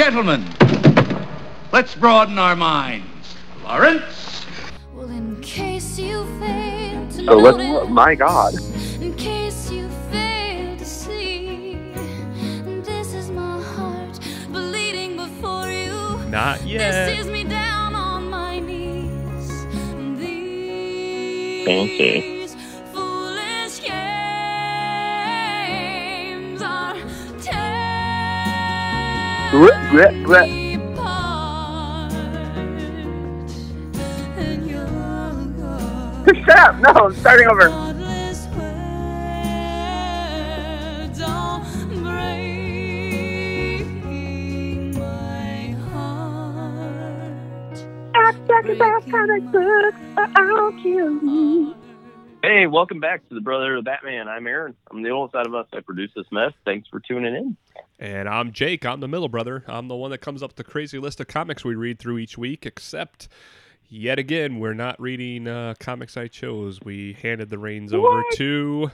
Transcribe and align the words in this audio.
Gentlemen, 0.00 0.46
let's 1.72 1.94
broaden 1.94 2.38
our 2.38 2.56
minds. 2.56 3.36
Lawrence? 3.62 4.46
Well, 4.94 5.10
in 5.10 5.38
case 5.42 5.98
you 5.98 6.24
fail 6.40 7.06
to 7.10 7.24
So 7.26 7.36
let's. 7.36 7.58
notice, 7.58 7.90
My 7.90 8.14
God. 8.14 8.54
in 9.02 9.14
case 9.16 9.70
you 9.70 9.90
fail 10.10 10.74
to 10.78 10.84
see, 10.86 11.76
this 12.82 13.12
is 13.12 13.30
my 13.30 13.60
heart 13.60 14.18
bleeding 14.48 15.18
before 15.18 15.68
you. 15.68 16.18
Not 16.30 16.60
This 16.60 16.70
yet. 16.70 17.18
is 17.18 17.26
me 17.26 17.44
down 17.44 17.94
on 17.94 18.30
my 18.30 18.58
knees. 18.58 19.66
These 20.18 21.66
Fancy. 21.66 22.39
Bleh. 29.50 30.50
Shut 36.44 36.58
up! 36.58 36.76
No, 36.78 36.90
I'm 36.90 37.14
starting 37.14 37.48
over. 37.48 37.68
Thoughtless 37.68 38.46
words 38.56 38.78
don't 41.18 41.64
break 42.02 43.86
my 44.94 45.74
heart. 45.90 47.34
Hey, 52.42 52.66
welcome 52.66 53.00
back 53.00 53.28
to 53.28 53.34
the 53.34 53.40
Brother 53.42 53.76
of 53.76 53.84
Batman. 53.84 54.26
I'm 54.26 54.46
Aaron. 54.46 54.74
I'm 54.90 55.02
the 55.02 55.10
oldest 55.10 55.34
out 55.34 55.46
of 55.46 55.54
us. 55.54 55.66
I 55.74 55.80
produce 55.80 56.10
this 56.16 56.24
mess. 56.32 56.52
Thanks 56.64 56.88
for 56.88 56.98
tuning 56.98 57.34
in. 57.34 57.56
And 57.98 58.30
I'm 58.30 58.52
Jake. 58.52 58.86
I'm 58.86 59.00
the 59.00 59.08
middle 59.08 59.28
brother. 59.28 59.62
I'm 59.68 59.88
the 59.88 59.94
one 59.94 60.10
that 60.12 60.22
comes 60.22 60.42
up 60.42 60.50
with 60.50 60.56
the 60.56 60.64
crazy 60.64 60.98
list 60.98 61.20
of 61.20 61.28
comics 61.28 61.66
we 61.66 61.74
read 61.74 61.98
through 61.98 62.16
each 62.16 62.38
week, 62.38 62.64
except 62.64 63.28
yet 63.90 64.18
again, 64.18 64.58
we're 64.58 64.72
not 64.72 64.98
reading 64.98 65.48
uh, 65.48 65.74
comics 65.78 66.16
I 66.16 66.28
chose. 66.28 66.80
We 66.82 67.12
handed 67.20 67.50
the 67.50 67.58
reins 67.58 67.92
over 67.92 68.22
to. 68.36 68.90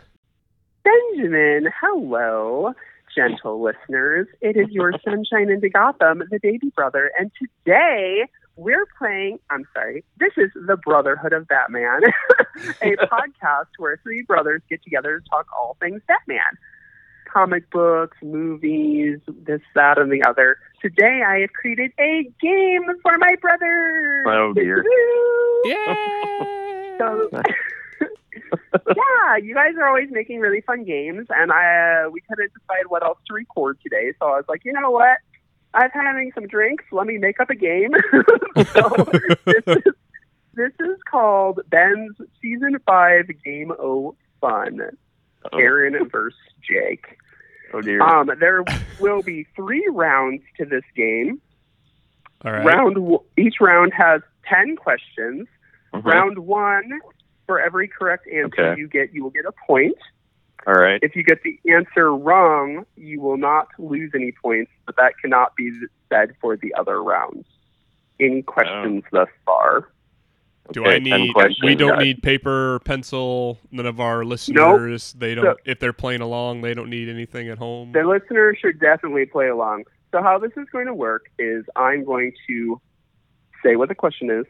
Benjamin, 0.82 1.68
hello, 1.80 2.72
gentle 3.14 3.62
listeners. 3.62 4.26
It 4.40 4.56
is 4.56 4.66
your 4.70 4.92
sunshine 5.04 5.50
into 5.50 5.68
Gotham, 5.68 6.20
the 6.30 6.40
baby 6.42 6.72
brother, 6.74 7.12
and 7.16 7.30
today 7.38 8.24
we're 8.56 8.86
playing. 8.98 9.38
I'm 9.50 9.64
sorry, 9.74 10.04
this 10.18 10.32
is 10.36 10.50
the 10.54 10.76
Brotherhood 10.76 11.32
of 11.32 11.46
Batman, 11.46 12.00
a 12.82 12.96
podcast 13.06 13.68
where 13.78 13.98
three 14.02 14.22
brothers 14.22 14.62
get 14.68 14.82
together 14.82 15.20
to 15.20 15.28
talk 15.28 15.46
all 15.56 15.76
things 15.80 16.00
Batman. 16.08 16.40
Comic 17.32 17.70
books, 17.70 18.16
movies, 18.22 19.18
this, 19.28 19.60
that, 19.74 19.98
and 19.98 20.10
the 20.10 20.22
other. 20.26 20.56
Today 20.80 21.22
I 21.26 21.40
have 21.40 21.52
created 21.52 21.92
a 22.00 22.22
game 22.40 22.84
for 23.02 23.18
my 23.18 23.34
brothers. 23.42 24.24
Oh, 24.26 24.52
dear. 24.54 24.82
Yeah! 25.64 26.96
So, 26.98 27.28
yeah, 28.96 29.36
you 29.42 29.54
guys 29.54 29.74
are 29.78 29.86
always 29.86 30.08
making 30.10 30.40
really 30.40 30.62
fun 30.62 30.84
games, 30.84 31.26
and 31.30 31.52
I 31.52 32.04
uh, 32.06 32.10
we 32.10 32.22
couldn't 32.22 32.52
decide 32.54 32.86
what 32.88 33.02
else 33.02 33.18
to 33.26 33.34
record 33.34 33.78
today. 33.82 34.12
So 34.18 34.26
I 34.28 34.36
was 34.36 34.44
like, 34.48 34.64
you 34.64 34.72
know 34.72 34.90
what? 34.90 35.18
I'm 35.76 35.90
having 35.92 36.32
some 36.34 36.46
drinks. 36.46 36.84
Let 36.90 37.06
me 37.06 37.18
make 37.18 37.38
up 37.40 37.50
a 37.50 37.54
game. 37.54 37.90
so 38.72 38.88
this 39.44 39.62
is, 39.66 39.82
this 40.54 40.72
is 40.80 40.96
called 41.10 41.60
Ben's 41.68 42.16
Season 42.40 42.76
Five 42.86 43.26
Game 43.44 43.72
O 43.78 44.16
Fun. 44.40 44.80
Aaron 45.52 46.08
versus 46.10 46.38
Jake. 46.68 47.18
Oh 47.72 47.80
dear. 47.80 48.00
Um, 48.02 48.30
there 48.40 48.64
will 48.98 49.22
be 49.22 49.46
three 49.54 49.86
rounds 49.92 50.42
to 50.58 50.64
this 50.64 50.82
game. 50.96 51.40
All 52.44 52.52
right. 52.52 52.64
Round 52.64 52.96
each 53.36 53.56
round 53.60 53.92
has 53.96 54.22
ten 54.48 54.76
questions. 54.76 55.46
Mhm. 55.94 56.04
Round 56.04 56.38
one, 56.40 57.00
for 57.46 57.60
every 57.60 57.86
correct 57.88 58.26
answer 58.28 58.70
Okay. 58.72 58.80
you 58.80 58.88
get, 58.88 59.14
you 59.14 59.22
will 59.22 59.30
get 59.30 59.44
a 59.44 59.52
point. 59.66 59.96
All 60.66 60.74
right. 60.74 60.98
If 61.02 61.14
you 61.14 61.22
get 61.22 61.42
the 61.44 61.60
answer 61.72 62.12
wrong, 62.12 62.84
you 62.96 63.20
will 63.20 63.36
not 63.36 63.68
lose 63.78 64.10
any 64.14 64.32
points, 64.32 64.72
but 64.84 64.96
that 64.96 65.12
cannot 65.20 65.54
be 65.54 65.70
said 66.08 66.34
for 66.40 66.56
the 66.56 66.74
other 66.74 67.02
rounds. 67.02 67.46
Any 68.18 68.42
questions 68.42 69.04
thus 69.12 69.28
far? 69.44 69.90
Do 70.72 70.82
Okay, 70.82 70.96
I 70.96 70.98
need? 70.98 71.32
We 71.62 71.76
don't 71.76 71.90
Got 71.90 72.00
need 72.00 72.22
paper, 72.22 72.80
pencil. 72.80 73.58
None 73.70 73.86
of 73.86 74.00
our 74.00 74.24
listeners. 74.24 75.12
They 75.12 75.36
don't. 75.36 75.44
So- 75.44 75.56
if 75.64 75.78
they're 75.78 75.92
playing 75.92 76.22
along, 76.22 76.62
they 76.62 76.74
don't 76.74 76.90
need 76.90 77.08
anything 77.08 77.48
at 77.48 77.58
home. 77.58 77.92
The 77.92 78.02
listeners 78.02 78.58
should 78.60 78.80
definitely 78.80 79.26
play 79.26 79.48
along. 79.48 79.84
So 80.10 80.22
how 80.22 80.38
this 80.38 80.52
is 80.56 80.66
going 80.72 80.86
to 80.86 80.94
work 80.94 81.26
is 81.38 81.64
I'm 81.76 82.04
going 82.04 82.32
to 82.48 82.80
say 83.62 83.76
what 83.76 83.88
the 83.88 83.94
question 83.94 84.30
is, 84.30 84.46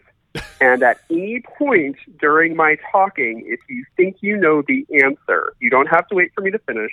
and 0.60 0.82
at 0.82 1.00
any 1.10 1.42
point 1.58 1.96
during 2.20 2.56
my 2.56 2.76
talking, 2.92 3.42
if 3.46 3.60
you 3.68 3.84
think 3.96 4.16
you 4.20 4.36
know 4.36 4.62
the 4.66 4.86
answer, 5.02 5.54
you 5.60 5.70
don't 5.70 5.86
have 5.86 6.06
to 6.08 6.14
wait 6.14 6.32
for 6.34 6.40
me 6.40 6.50
to 6.50 6.58
finish. 6.60 6.92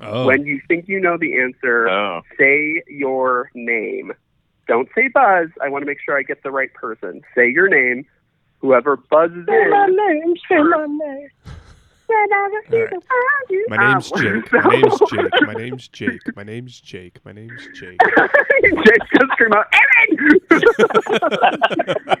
Oh. 0.00 0.26
When 0.26 0.46
you 0.46 0.60
think 0.68 0.88
you 0.88 1.00
know 1.00 1.18
the 1.18 1.38
answer, 1.40 1.88
Oh. 1.88 2.22
say 2.38 2.82
your 2.88 3.50
name. 3.54 4.12
Don't 4.68 4.88
say 4.94 5.08
Buzz. 5.08 5.48
I 5.62 5.68
want 5.68 5.82
to 5.82 5.86
make 5.86 6.00
sure 6.00 6.18
I 6.18 6.22
get 6.22 6.42
the 6.42 6.50
right 6.50 6.72
person. 6.72 7.22
Say 7.34 7.50
your 7.50 7.68
name. 7.68 8.06
Whoever 8.60 8.96
buzzes 8.96 9.38
in. 9.38 9.46
Say 9.46 9.68
my 9.68 9.86
name. 9.86 10.34
Say 10.48 10.62
my 10.62 10.86
name. 10.86 11.28
My 13.68 13.76
name's 13.76 14.10
Jake. 14.10 14.48
so- 14.48 14.56
My 14.58 14.66
name's 14.72 14.98
Jake. 15.10 15.32
My 15.42 15.54
name's 15.54 15.88
Jake. 15.88 16.36
My 16.36 16.42
name's 16.42 16.80
Jake. 16.80 17.18
My 17.24 17.32
name's 17.32 17.66
Jake. 17.74 17.98
Jake 18.84 19.02
just 19.18 19.32
scream 19.32 19.52
out, 19.52 19.66
Aaron! 19.72 20.40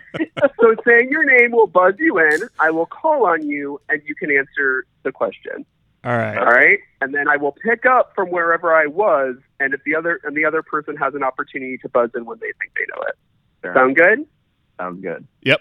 so 0.60 0.74
saying 0.86 1.08
your 1.10 1.24
name 1.24 1.52
will 1.52 1.66
buzz 1.66 1.94
you 1.98 2.18
in. 2.18 2.42
I 2.58 2.70
will 2.70 2.86
call 2.86 3.26
on 3.26 3.46
you, 3.48 3.80
and 3.88 4.00
you 4.06 4.14
can 4.14 4.30
answer 4.30 4.86
the 5.02 5.12
question. 5.12 5.64
All 6.04 6.16
right. 6.16 6.36
All 6.36 6.44
right, 6.46 6.78
and 7.00 7.14
then 7.14 7.28
I 7.28 7.36
will 7.36 7.52
pick 7.52 7.86
up 7.86 8.12
from 8.14 8.30
wherever 8.30 8.74
I 8.74 8.86
was, 8.86 9.36
and 9.60 9.72
if 9.72 9.82
the 9.84 9.94
other 9.94 10.20
and 10.24 10.36
the 10.36 10.44
other 10.44 10.62
person 10.62 10.96
has 10.96 11.14
an 11.14 11.22
opportunity 11.22 11.78
to 11.78 11.88
buzz 11.88 12.10
in 12.16 12.24
when 12.24 12.38
they 12.40 12.52
think 12.60 12.72
they 12.76 12.86
know 12.94 13.02
it. 13.08 13.14
Sure. 13.62 13.74
Sound 13.74 13.96
good? 13.96 14.26
Sounds 14.78 15.00
good. 15.00 15.26
Yep. 15.42 15.60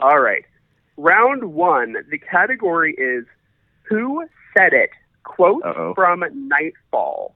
All 0.00 0.20
right. 0.20 0.44
Round 0.98 1.44
one. 1.54 1.96
The 2.10 2.18
category 2.18 2.94
is 2.98 3.24
Who 3.90 4.24
Said 4.56 4.72
It? 4.72 4.90
Quotes 5.24 5.64
Uh-oh. 5.64 5.92
from 5.94 6.24
Knightfall. 6.48 7.34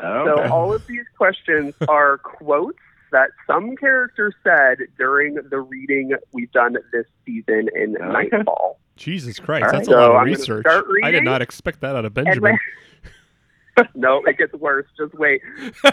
Oh, 0.00 0.24
So 0.24 0.32
okay. 0.40 0.48
all 0.48 0.72
of 0.72 0.86
these 0.86 1.04
questions 1.16 1.74
are 1.88 2.18
quotes 2.18 2.78
that 3.12 3.30
some 3.46 3.76
character 3.76 4.32
said 4.44 4.78
during 4.98 5.34
the 5.50 5.60
reading 5.60 6.12
we've 6.32 6.50
done 6.52 6.76
this 6.92 7.06
season 7.26 7.68
in 7.74 7.96
Okay. 7.96 8.06
Knightfall. 8.30 8.78
Jesus 8.96 9.38
Christ, 9.38 9.64
All 9.66 9.72
that's 9.72 9.88
right. 9.88 9.96
a 9.96 10.00
lot 10.00 10.10
of 10.10 10.16
I'm 10.16 10.26
research. 10.26 10.62
start 10.66 10.84
I 11.04 11.10
did 11.10 11.22
not 11.24 11.40
expect 11.42 11.80
that 11.82 11.94
out 11.96 12.04
of 12.04 12.14
Benjamin. 12.14 12.42
when- 12.42 13.86
no, 13.94 14.20
it 14.26 14.36
gets 14.38 14.52
worse. 14.54 14.86
Just 14.98 15.14
wait. 15.14 15.40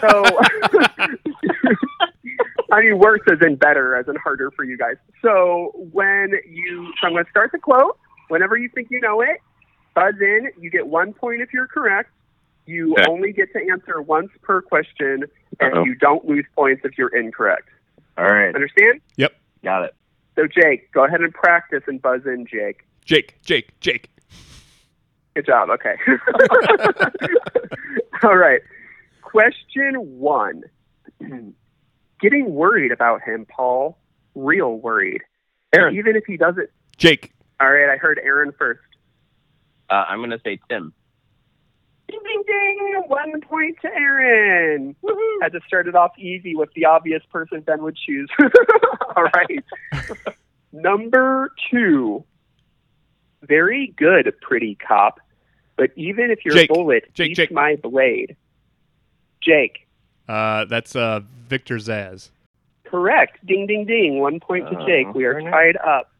I 2.72 2.80
mean, 2.80 2.98
worse 2.98 3.20
as 3.30 3.38
in 3.46 3.54
better, 3.56 3.96
as 3.96 4.08
in 4.08 4.16
harder 4.16 4.50
for 4.50 4.64
you 4.64 4.76
guys. 4.76 4.96
So 5.22 5.70
when 5.92 6.32
you, 6.48 6.92
so 7.00 7.06
I'm 7.06 7.12
going 7.12 7.24
to 7.24 7.30
start 7.30 7.52
the 7.52 7.58
quote. 7.58 7.96
Whenever 8.28 8.56
you 8.56 8.68
think 8.74 8.88
you 8.90 9.00
know 9.00 9.20
it, 9.20 9.38
buzz 9.96 10.14
in. 10.20 10.50
You 10.60 10.70
get 10.70 10.86
one 10.86 11.12
point 11.12 11.40
if 11.42 11.52
you're 11.52 11.66
correct. 11.66 12.10
You 12.66 12.92
Okay. 12.94 13.04
only 13.08 13.32
get 13.32 13.52
to 13.54 13.60
answer 13.70 14.00
once 14.02 14.30
per 14.42 14.60
question, 14.62 15.24
and 15.60 15.74
Uh-oh. 15.74 15.84
you 15.84 15.94
don't 15.96 16.24
lose 16.26 16.44
points 16.54 16.82
if 16.84 16.96
you're 16.98 17.14
incorrect. 17.16 17.68
All 18.18 18.24
right. 18.24 18.54
Understand? 18.54 19.00
Yep. 19.16 19.32
Got 19.64 19.84
it. 19.84 19.94
So, 20.36 20.46
Jake, 20.46 20.90
go 20.92 21.04
ahead 21.04 21.20
and 21.20 21.32
practice 21.32 21.82
and 21.86 22.00
buzz 22.02 22.22
in, 22.26 22.46
Jake. 22.46 22.84
Jake, 23.04 23.40
Jake, 23.42 23.78
Jake. 23.80 24.10
Good 25.34 25.46
job. 25.46 25.70
Okay. 25.70 25.94
All 28.22 28.36
right. 28.36 28.60
Question 29.22 29.94
one. 30.18 30.62
Getting 32.20 32.54
worried 32.54 32.92
about 32.92 33.22
him, 33.22 33.46
Paul. 33.48 33.98
Real 34.34 34.76
worried. 34.78 35.22
Aaron. 35.74 35.94
Even 35.96 36.16
if 36.16 36.24
he 36.26 36.36
doesn't. 36.36 36.70
Jake. 36.96 37.32
All 37.60 37.70
right. 37.70 37.90
I 37.90 37.96
heard 37.96 38.20
Aaron 38.22 38.52
first. 38.58 38.80
Uh, 39.90 39.94
I'm 40.08 40.18
going 40.18 40.30
to 40.30 40.40
say 40.44 40.58
Tim. 40.68 40.92
Ding, 42.08 42.20
ding, 42.24 42.42
ding. 42.46 43.02
One 43.08 43.40
point 43.40 43.76
to 43.82 43.88
Aaron. 43.88 44.94
Woohoo. 45.02 45.42
Had 45.42 45.52
to 45.52 45.60
start 45.66 45.88
it 45.88 45.94
off 45.94 46.12
easy 46.18 46.54
with 46.54 46.72
the 46.74 46.84
obvious 46.84 47.22
person 47.32 47.60
Ben 47.62 47.82
would 47.82 47.96
choose. 47.96 48.28
All 49.16 49.24
right. 49.24 49.64
Number 50.72 51.52
two. 51.70 52.24
Very 53.42 53.92
good, 53.96 54.32
pretty 54.40 54.76
cop. 54.76 55.20
But 55.76 55.90
even 55.96 56.30
if 56.30 56.44
your 56.44 56.54
Jake. 56.54 56.68
bullet 56.68 57.04
Jake, 57.14 57.30
beats 57.30 57.36
Jake. 57.38 57.52
my 57.52 57.76
blade. 57.76 58.36
Jake. 59.42 59.86
Uh, 60.28 60.64
that's 60.64 60.96
uh, 60.96 61.20
Victor 61.48 61.76
Zsasz. 61.76 62.30
Correct. 62.84 63.44
Ding, 63.44 63.66
ding, 63.66 63.84
ding. 63.84 64.20
One 64.20 64.40
point 64.40 64.68
to 64.70 64.78
Oh, 64.78 64.86
Jake. 64.86 65.12
We 65.14 65.24
are 65.24 65.40
tied 65.40 65.76
up. 65.76 66.10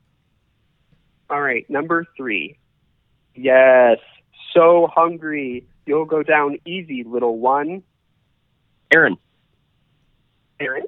All 1.31 1.41
right. 1.41 1.69
Number 1.71 2.05
three. 2.17 2.59
Yes. 3.37 3.99
So 4.53 4.89
hungry. 4.95 5.67
You'll 5.87 6.05
go 6.05 6.23
down 6.23 6.59
easy, 6.67 7.05
little 7.05 7.39
one. 7.39 7.83
Aaron. 8.93 9.17
Aaron? 10.59 10.85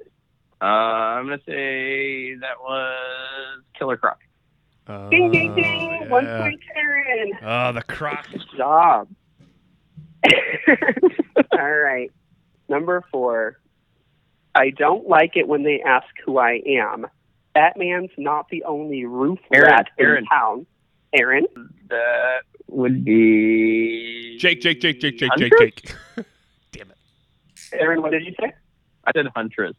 Uh, 0.61 0.65
I'm 0.65 1.25
gonna 1.25 1.39
say 1.45 2.35
that 2.35 2.59
was 2.61 3.61
Killer 3.77 3.97
Croc. 3.97 4.19
Uh, 4.87 5.07
Ding, 5.09 5.31
ding, 5.31 5.55
ding. 5.55 6.09
One 6.09 6.25
point, 6.25 6.59
Aaron. 6.75 7.31
Oh, 7.43 7.71
the 7.71 7.83
croc. 7.83 8.25
Good 8.31 8.43
job. 8.57 9.07
All 11.51 11.71
right. 11.71 12.11
Number 12.67 13.05
four. 13.11 13.59
I 14.55 14.71
don't 14.71 15.07
like 15.07 15.33
it 15.35 15.47
when 15.47 15.63
they 15.63 15.81
ask 15.81 16.07
who 16.25 16.39
I 16.39 16.61
am. 16.65 17.05
Batman's 17.53 18.09
not 18.17 18.49
the 18.49 18.63
only 18.63 19.05
roof 19.05 19.39
Aaron, 19.53 19.69
rat 19.69 19.87
in 19.97 20.05
Aaron. 20.05 20.25
town. 20.25 20.65
Aaron? 21.13 21.45
That 21.89 22.41
would 22.67 23.03
be 23.03 24.37
Jake, 24.39 24.61
Jake, 24.61 24.81
Jake, 24.81 24.99
Jake, 24.99 25.17
Jake, 25.17 25.31
Jake, 25.37 25.51
Huntress? 25.51 25.71
Jake. 25.75 25.95
Damn 26.71 26.91
it. 26.91 26.97
Aaron, 27.73 28.01
what 28.01 28.11
did 28.11 28.25
you 28.25 28.33
say? 28.39 28.53
I 29.05 29.11
said 29.13 29.25
Huntress. 29.35 29.75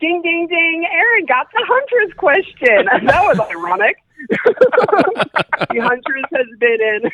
Ding, 0.00 0.20
ding, 0.22 0.46
ding. 0.48 0.86
Aaron 0.90 1.26
got 1.26 1.48
the 1.52 1.64
Huntress 1.66 2.14
question. 2.16 2.88
That 3.06 3.22
was 3.22 3.40
ironic. 3.40 3.96
the 4.28 5.80
Huntress 5.80 6.24
has 6.34 6.46
been 6.58 6.78
in 6.80 7.10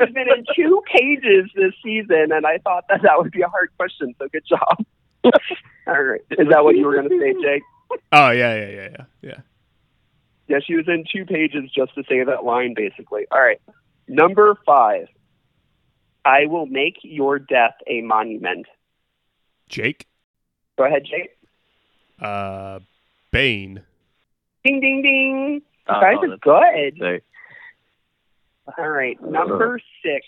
has 0.00 0.10
been 0.10 0.28
in 0.28 0.44
two 0.56 0.82
pages 0.92 1.50
this 1.54 1.72
season, 1.82 2.32
and 2.32 2.46
I 2.46 2.58
thought 2.58 2.86
that 2.88 3.02
that 3.02 3.18
would 3.18 3.30
be 3.30 3.42
a 3.42 3.48
hard 3.48 3.70
question. 3.76 4.14
So 4.18 4.28
good 4.28 4.44
job. 4.46 4.84
All 5.86 6.02
right, 6.02 6.20
is 6.30 6.48
that 6.48 6.64
what 6.64 6.76
you 6.76 6.86
were 6.86 6.94
going 6.94 7.08
to 7.08 7.18
say, 7.18 7.34
Jake? 7.42 7.62
Oh 8.12 8.30
yeah, 8.30 8.54
yeah, 8.54 8.68
yeah, 8.68 8.88
yeah, 8.90 9.04
yeah. 9.22 9.38
Yeah, 10.50 10.58
she 10.66 10.74
was 10.74 10.86
in 10.88 11.04
two 11.10 11.24
pages 11.24 11.70
just 11.72 11.94
to 11.94 12.02
say 12.08 12.24
that 12.24 12.42
line, 12.44 12.74
basically. 12.74 13.24
All 13.30 13.40
right, 13.40 13.60
number 14.08 14.56
five. 14.66 15.06
I 16.24 16.46
will 16.46 16.66
make 16.66 16.96
your 17.02 17.38
death 17.38 17.74
a 17.86 18.00
monument. 18.02 18.66
Jake. 19.68 20.08
Go 20.76 20.84
ahead, 20.86 21.04
Jake. 21.04 21.30
Uh, 22.20 22.80
Bane. 23.30 23.82
Ding, 24.64 24.80
ding, 24.80 25.02
ding. 25.02 25.54
You 25.54 25.62
Oh, 25.88 26.00
guys 26.00 26.16
are 26.28 26.36
good. 26.36 26.98
Say, 26.98 27.20
All 28.76 28.88
right, 28.90 29.18
number 29.22 29.80
six. 30.02 30.26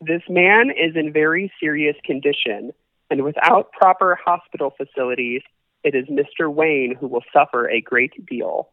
This 0.00 0.22
man 0.28 0.70
is 0.70 0.96
in 0.96 1.12
very 1.12 1.52
serious 1.60 1.96
condition, 2.04 2.72
and 3.10 3.22
without 3.22 3.70
proper 3.72 4.18
hospital 4.22 4.74
facilities, 4.76 5.42
it 5.84 5.94
is 5.94 6.06
Mr. 6.06 6.52
Wayne 6.52 6.96
who 6.98 7.06
will 7.06 7.24
suffer 7.32 7.70
a 7.70 7.80
great 7.80 8.26
deal. 8.26 8.70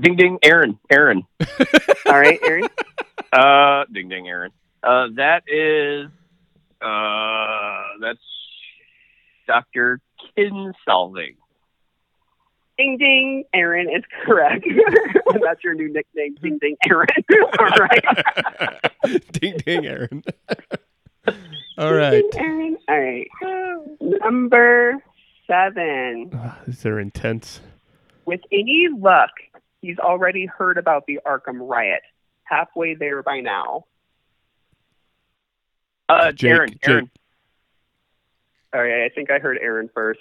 Ding 0.00 0.16
ding, 0.16 0.38
Aaron, 0.42 0.78
Aaron. 0.90 1.24
All 2.06 2.18
right, 2.18 2.38
Aaron? 2.42 2.64
Uh, 3.32 3.84
ding 3.92 4.08
ding, 4.08 4.28
Aaron. 4.28 4.50
Uh, 4.82 5.06
that 5.16 5.44
is, 5.46 6.10
uh, 6.82 7.98
that's 8.00 8.18
Doctor 9.46 10.00
Kinsolving. 10.36 11.36
ding, 12.76 12.96
ding. 12.98 13.44
Aaron 13.54 13.88
is 13.88 14.02
correct. 14.24 14.66
That's 15.42 15.62
your 15.62 15.74
new 15.74 15.92
nickname, 15.92 16.34
Ding, 16.42 16.58
ding, 16.60 16.76
Aaron. 16.88 17.06
All 17.58 17.66
right. 17.78 19.22
ding, 19.32 19.56
ding, 19.58 19.86
Aaron. 19.86 20.24
All 21.78 21.92
right. 21.94 22.24
Aaron. 22.34 22.76
All 22.88 23.00
right. 23.00 23.28
Number 24.00 24.94
seven. 25.46 26.30
Ah, 26.34 26.58
These 26.66 26.84
are 26.86 26.98
intense. 27.00 27.60
With 28.26 28.40
any 28.52 28.88
luck, 28.96 29.30
he's 29.84 29.98
already 29.98 30.46
heard 30.46 30.78
about 30.78 31.06
the 31.06 31.20
Arkham 31.26 31.58
riot. 31.68 32.02
Halfway 32.44 32.94
there 32.94 33.22
by 33.22 33.40
now. 33.40 33.84
Uh, 36.08 36.32
Jake, 36.32 36.50
Aaron, 36.50 36.70
Jake. 36.70 36.88
Aaron. 36.88 37.10
All 38.74 38.82
right, 38.82 39.04
I 39.04 39.08
think 39.14 39.30
I 39.30 39.38
heard 39.38 39.58
Aaron 39.60 39.88
first. 39.94 40.20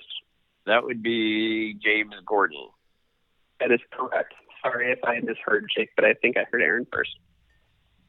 That 0.66 0.84
would 0.84 1.02
be 1.04 1.74
James 1.84 2.14
Gordon. 2.26 2.68
That 3.60 3.72
is 3.72 3.80
correct. 3.92 4.34
Sorry 4.62 4.92
if 4.92 5.00
I 5.04 5.20
misheard 5.20 5.70
Jake, 5.76 5.90
but 5.96 6.06
I 6.06 6.14
think 6.14 6.38
I 6.38 6.46
heard 6.50 6.62
Aaron 6.62 6.88
first. 6.92 7.12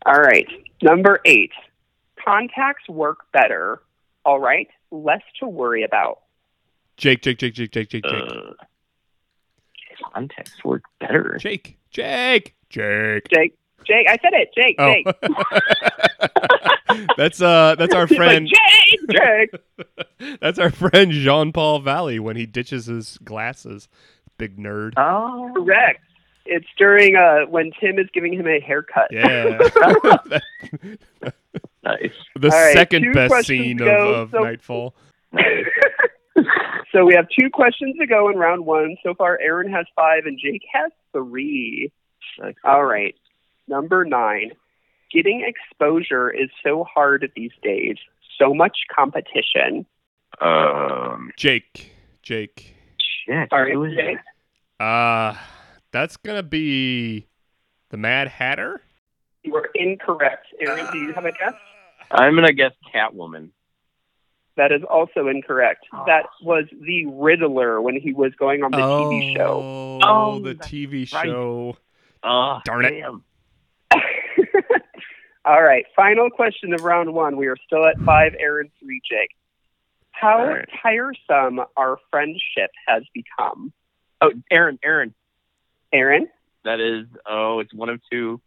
All 0.07 0.21
right, 0.21 0.47
number 0.83 1.21
eight. 1.25 1.53
Contacts 2.25 2.89
work 2.89 3.21
better. 3.33 3.81
All 4.25 4.39
right, 4.39 4.69
less 4.91 5.23
to 5.41 5.49
worry 5.49 5.83
about. 5.83 6.21
Jake, 6.97 7.23
Jake, 7.23 7.39
Jake, 7.39 7.55
Jake, 7.55 7.73
Jake, 7.73 7.89
Jake, 7.89 8.05
Jake. 8.05 8.31
Uh, 8.31 8.53
contacts 10.13 10.65
work 10.65 10.83
better. 11.01 11.37
Jake, 11.41 11.79
Jake, 11.91 12.55
Jake. 12.71 13.27
Jake, 13.33 13.57
Jake, 13.87 14.07
I 14.09 14.17
said 14.23 14.33
it. 14.33 14.51
Jake, 14.57 14.77
Oh, 14.79 14.93
Jake. 14.93 15.07
that's 17.17 17.41
uh, 17.41 17.75
that's 17.79 17.95
our 17.95 18.07
He's 18.07 18.19
like, 18.19 18.29
friend. 18.29 18.49
Jake, 18.49 19.01
Jake. 19.11 19.51
That's 20.41 20.59
our 20.59 20.71
friend 20.71 21.13
Jean 21.13 21.53
Paul 21.53 21.81
Valley 21.81 22.19
when 22.19 22.35
he 22.37 22.47
ditches 22.47 22.87
his 22.87 23.19
glasses. 23.19 23.89
Big 24.39 24.57
nerd. 24.57 24.95
Oh, 24.97 25.51
Correct. 25.55 26.01
It's 26.47 26.67
during 26.79 27.15
uh 27.17 27.41
when 27.49 27.73
Tim 27.81 27.99
is 27.99 28.07
giving 28.15 28.33
him 28.33 28.47
a 28.47 28.59
haircut. 28.61 29.09
Yeah. 29.11 29.59
nice. 31.83 32.13
the 32.37 32.51
All 32.51 32.51
right, 32.51 32.73
second 32.75 33.03
two 33.05 33.13
best 33.13 33.47
scene 33.47 33.81
of, 33.83 33.89
of 33.89 34.31
so- 34.31 34.39
Knightfall. 34.41 34.95
So 36.95 37.05
we 37.05 37.15
have 37.15 37.27
two 37.39 37.51
questions 37.51 37.97
to 37.99 38.07
go 38.07 38.31
in 38.31 38.37
round 38.39 38.65
one. 38.65 38.97
So 39.03 39.15
far, 39.15 39.39
Aaron 39.43 39.71
has 39.73 39.85
five 39.97 40.27
and 40.27 40.39
Jake 40.39 40.63
has 40.73 40.93
three. 41.13 41.93
Nice. 42.39 42.55
All 42.65 42.85
right. 42.85 43.15
Number 43.69 44.05
nine. 44.05 44.53
Getting 45.13 45.45
exposure 45.47 46.31
is 46.31 46.51
so 46.65 46.85
hard 46.85 47.31
these 47.37 47.53
days. 47.63 47.97
So 48.39 48.55
much 48.55 48.77
competition. 48.95 49.87
Um, 50.41 51.31
Jake, 51.37 51.93
Jake. 52.23 52.75
shit. 53.27 53.49
All 53.53 53.63
right, 53.63 53.73
who 53.73 53.85
is 53.85 53.95
Jake. 53.95 54.19
that? 54.79 54.85
Uh, 54.85 55.37
that's 55.93 56.17
gonna 56.17 56.43
be 56.43 57.29
the 57.91 57.97
Mad 57.97 58.29
Hatter. 58.29 58.81
You 59.45 59.55
are 59.57 59.71
incorrect. 59.75 60.47
Aaron, 60.61 60.87
do 60.93 60.99
you 60.99 61.13
have 61.13 61.25
a 61.25 61.33
guess? 61.33 61.55
I'm 62.11 62.35
gonna 62.35 62.53
guess 62.53 62.73
Catwoman. 62.93 63.51
That 64.57 64.71
is 64.71 64.83
also 64.89 65.27
incorrect. 65.29 65.85
That 66.07 66.27
was 66.43 66.65
the 66.71 67.07
Riddler 67.07 67.81
when 67.81 67.97
he 68.01 68.13
was 68.13 68.33
going 68.39 68.63
on 68.63 68.71
the 68.71 68.77
TV 68.79 69.35
show. 69.37 69.99
Oh, 70.03 70.35
Oh, 70.37 70.39
the 70.39 70.55
that's 70.55 70.71
TV 70.71 71.13
right. 71.13 71.25
show. 71.27 71.77
Oh, 72.23 72.61
Darn 72.65 72.85
it. 72.85 72.91
damn. 72.91 73.25
All 75.45 75.63
right. 75.63 75.85
Final 75.95 76.31
question 76.31 76.73
of 76.73 76.83
round 76.83 77.13
one. 77.13 77.37
We 77.37 77.49
are 77.49 77.57
still 77.67 77.85
at 77.87 77.97
five, 78.07 78.33
Aaron, 78.39 78.71
three, 78.81 79.01
Jake. 79.09 79.31
How 80.13 80.39
All 80.41 80.47
right. 80.47 80.69
tiresome 80.83 81.61
our 81.77 81.99
friendship 82.11 82.71
has 82.87 83.03
become. 83.13 83.73
Oh, 84.23 84.31
Aaron, 84.51 84.79
Aaron. 84.83 85.15
Aaron? 85.93 86.29
That 86.65 86.81
is. 86.81 87.07
Oh, 87.29 87.59
it's 87.59 87.75
one 87.75 87.89
of 87.91 88.01
two. 88.11 88.41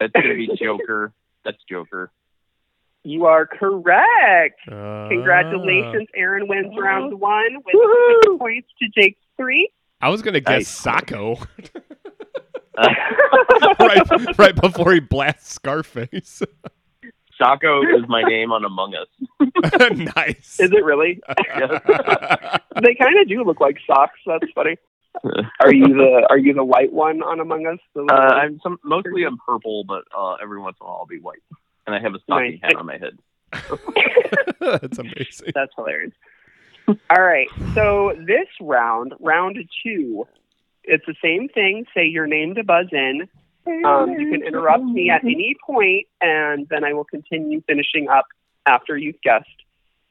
That's 0.00 0.12
gonna 0.12 0.34
be 0.34 0.48
Joker. 0.60 1.12
That's 1.44 1.58
Joker. 1.70 2.10
You 3.04 3.26
are 3.26 3.46
correct. 3.46 4.60
Uh, 4.70 5.08
Congratulations. 5.08 6.08
Aaron 6.14 6.46
wins 6.46 6.72
round 6.78 7.18
one 7.18 7.56
with 7.64 7.74
Woohoo! 7.74 8.20
six 8.22 8.38
points 8.38 8.68
to 8.80 8.88
Jake's 9.00 9.20
three. 9.36 9.70
I 10.00 10.08
was 10.08 10.22
gonna 10.22 10.40
guess 10.40 10.84
Nice. 10.84 10.84
Socko 10.84 11.46
right, 13.78 14.38
right 14.38 14.54
before 14.60 14.92
he 14.92 15.00
blasts 15.00 15.52
Scarface. 15.52 16.42
Socko 17.40 17.82
is 17.98 18.08
my 18.08 18.22
name 18.22 18.50
on 18.52 18.64
Among 18.64 18.94
Us. 18.94 19.08
nice. 20.16 20.58
Is 20.60 20.70
it 20.72 20.84
really? 20.84 21.20
they 21.38 22.94
kind 22.94 23.18
of 23.20 23.28
do 23.28 23.44
look 23.44 23.60
like 23.60 23.76
socks. 23.86 24.18
That's 24.26 24.50
funny. 24.54 24.76
Are 25.60 25.72
you 25.74 25.88
the 25.88 26.26
Are 26.30 26.38
you 26.38 26.54
the 26.54 26.64
white 26.64 26.92
one 26.92 27.22
on 27.22 27.40
Among 27.40 27.66
Us? 27.66 27.78
Uh, 27.96 28.12
I'm 28.14 28.58
some 28.62 28.78
mostly 28.84 29.24
I'm 29.24 29.36
purple, 29.46 29.84
but 29.84 30.04
uh, 30.16 30.34
every 30.42 30.58
once 30.60 30.76
in 30.80 30.86
a 30.86 30.88
while 30.88 30.98
I'll 31.00 31.06
be 31.06 31.18
white, 31.18 31.42
and 31.86 31.94
I 31.94 32.00
have 32.00 32.14
a 32.14 32.20
stocking 32.20 32.60
Nice. 32.62 32.72
hat 32.72 32.76
on 32.76 32.86
my 32.86 32.98
head. 32.98 33.18
That's 34.60 34.98
amazing. 34.98 35.52
That's 35.54 35.72
hilarious. 35.76 36.12
All 36.88 37.22
right. 37.22 37.48
So 37.74 38.14
this 38.26 38.48
round, 38.60 39.14
round 39.20 39.56
two, 39.82 40.26
it's 40.84 41.04
the 41.06 41.14
same 41.22 41.48
thing. 41.48 41.86
Say 41.94 42.06
your 42.06 42.26
name 42.26 42.54
to 42.56 42.64
buzz 42.64 42.86
in. 42.92 43.28
Um, 43.64 44.10
you 44.18 44.30
can 44.30 44.42
interrupt 44.42 44.82
me 44.84 45.08
at 45.10 45.22
any 45.22 45.54
point, 45.64 46.08
and 46.20 46.66
then 46.68 46.82
I 46.84 46.94
will 46.94 47.04
continue 47.04 47.62
finishing 47.68 48.08
up 48.08 48.26
after 48.66 48.96
you've 48.96 49.20
guessed. 49.22 49.46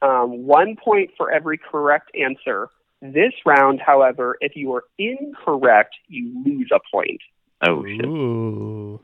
Um, 0.00 0.46
one 0.46 0.76
point 0.82 1.10
for 1.18 1.30
every 1.30 1.58
correct 1.58 2.10
answer. 2.18 2.70
This 3.02 3.32
round, 3.44 3.80
however, 3.84 4.38
if 4.40 4.56
you 4.56 4.72
are 4.74 4.84
incorrect, 4.96 5.94
you 6.08 6.42
lose 6.44 6.70
a 6.72 6.80
point. 6.90 7.20
Oh 7.66 7.84
shit! 7.84 8.04
Ooh. 8.06 9.00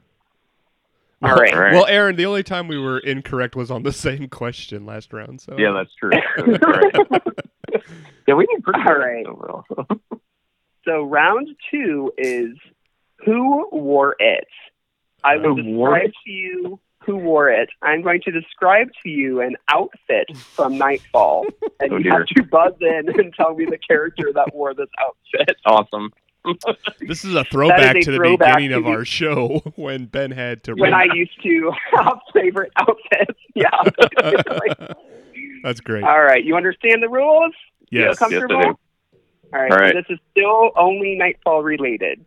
All 1.22 1.34
right. 1.34 1.52
All 1.52 1.60
right. 1.60 1.72
Well, 1.72 1.86
Aaron, 1.86 2.16
the 2.16 2.26
only 2.26 2.42
time 2.44 2.68
we 2.68 2.78
were 2.78 2.98
incorrect 2.98 3.56
was 3.56 3.70
on 3.70 3.82
the 3.82 3.92
same 3.92 4.28
question 4.28 4.86
last 4.86 5.12
round. 5.12 5.40
So 5.40 5.56
Yeah, 5.58 5.72
that's 5.72 5.94
true. 5.94 6.10
That's 6.36 6.64
right. 6.64 7.22
yeah, 8.28 8.34
we 8.34 8.46
did 8.46 8.62
pretty 8.62 8.80
All 8.80 8.86
good 8.86 9.00
right. 9.00 9.26
overall. 9.26 9.64
So 10.84 11.02
round 11.02 11.48
two 11.70 12.12
is 12.16 12.56
who 13.26 13.68
wore 13.70 14.16
it? 14.18 14.48
I 15.22 15.36
will 15.36 15.54
Who 15.56 15.74
wore 15.74 15.90
describe 15.98 16.12
to 16.24 16.30
you 16.30 16.80
who 17.04 17.16
wore 17.18 17.50
it. 17.50 17.68
I'm 17.82 18.00
going 18.00 18.22
to 18.22 18.30
describe 18.30 18.88
to 19.02 19.10
you 19.10 19.42
an 19.42 19.56
outfit 19.70 20.34
from 20.36 20.78
Knightfall, 20.78 21.44
and 21.80 21.92
Oh, 21.92 21.96
you 21.98 22.04
dear. 22.04 22.18
have 22.20 22.26
to 22.28 22.42
buzz 22.42 22.72
in 22.80 23.20
and 23.20 23.34
tell 23.34 23.54
me 23.54 23.66
the 23.66 23.76
character 23.76 24.30
that 24.34 24.54
wore 24.54 24.72
this 24.72 24.88
outfit. 24.98 25.56
Awesome. 25.66 26.10
This 27.00 27.24
is 27.24 27.34
a 27.34 27.44
throwback 27.44 27.96
a 27.96 28.00
to 28.00 28.10
the 28.10 28.16
throwback 28.18 28.56
beginning 28.56 28.70
to 28.70 28.76
of 28.78 28.84
the- 28.84 28.90
our 28.90 29.04
show 29.04 29.62
when 29.76 30.06
Ben 30.06 30.30
had 30.30 30.62
to. 30.64 30.74
When 30.74 30.94
I 30.94 31.04
used 31.14 31.40
to 31.42 31.72
have 31.96 32.18
favorite 32.34 32.72
outfits, 32.76 33.38
yeah. 33.54 33.70
That's 35.62 35.80
great. 35.80 36.04
All 36.04 36.20
right, 36.22 36.44
you 36.44 36.56
understand 36.56 37.02
the 37.02 37.08
rules? 37.08 37.54
You 37.90 38.00
yes. 38.00 38.18
feel 38.18 38.30
Yes, 38.30 38.34
I 38.34 38.38
comfortable? 38.46 38.62
do. 38.72 38.78
All 39.54 39.60
right, 39.62 39.72
All 39.72 39.78
right. 39.78 39.94
This 39.94 40.04
is 40.10 40.18
still 40.30 40.70
only 40.76 41.16
Knightfall 41.16 41.62
related. 41.62 42.24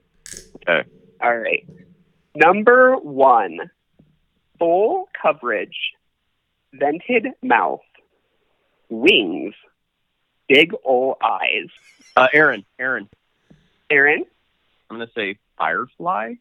Okay. 0.67 0.87
All 1.21 1.37
right. 1.37 1.67
Number 2.35 2.95
one, 2.95 3.59
full 4.57 5.07
coverage, 5.21 5.77
vented 6.73 7.27
mouth, 7.43 7.81
wings, 8.89 9.53
big 10.47 10.73
ol' 10.83 11.17
eyes. 11.23 11.67
Uh, 12.15 12.27
Aaron, 12.33 12.65
Aaron, 12.79 13.07
Aaron, 13.91 14.25
I'm 14.89 14.97
going 14.97 15.07
to 15.07 15.13
say 15.13 15.37
Firefly. 15.57 16.33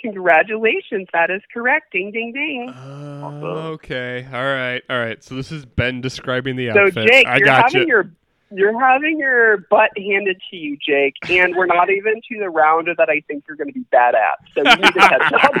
congratulations. 0.00 1.08
That 1.12 1.30
is 1.30 1.40
correct. 1.52 1.92
Ding, 1.92 2.10
ding, 2.10 2.32
ding. 2.32 2.68
Uh, 2.68 3.70
okay. 3.74 4.26
All 4.32 4.42
right. 4.42 4.82
All 4.90 4.98
right. 4.98 5.22
So 5.22 5.36
this 5.36 5.52
is 5.52 5.64
Ben 5.64 6.00
describing 6.00 6.56
the 6.56 6.70
outfit. 6.70 6.94
so. 6.94 7.06
Jake, 7.06 7.26
I 7.26 7.36
you're 7.36 7.46
got 7.46 7.72
having 7.72 7.88
your 7.88 8.10
you're 8.54 8.78
having 8.78 9.18
your 9.18 9.58
butt 9.70 9.90
handed 9.96 10.40
to 10.50 10.56
you, 10.56 10.76
Jake, 10.76 11.14
and 11.30 11.56
we're 11.56 11.66
not 11.66 11.88
even 11.90 12.14
to 12.14 12.38
the 12.38 12.50
round 12.50 12.88
that 12.96 13.08
I 13.08 13.22
think 13.26 13.44
you're 13.48 13.56
going 13.56 13.68
to 13.68 13.74
be 13.74 13.86
bad 13.90 14.14
at. 14.14 14.38
So 14.54 14.60
you 14.68 14.76
need 14.76 14.92
to 14.92 15.00
catch 15.00 15.32
up. 15.32 15.54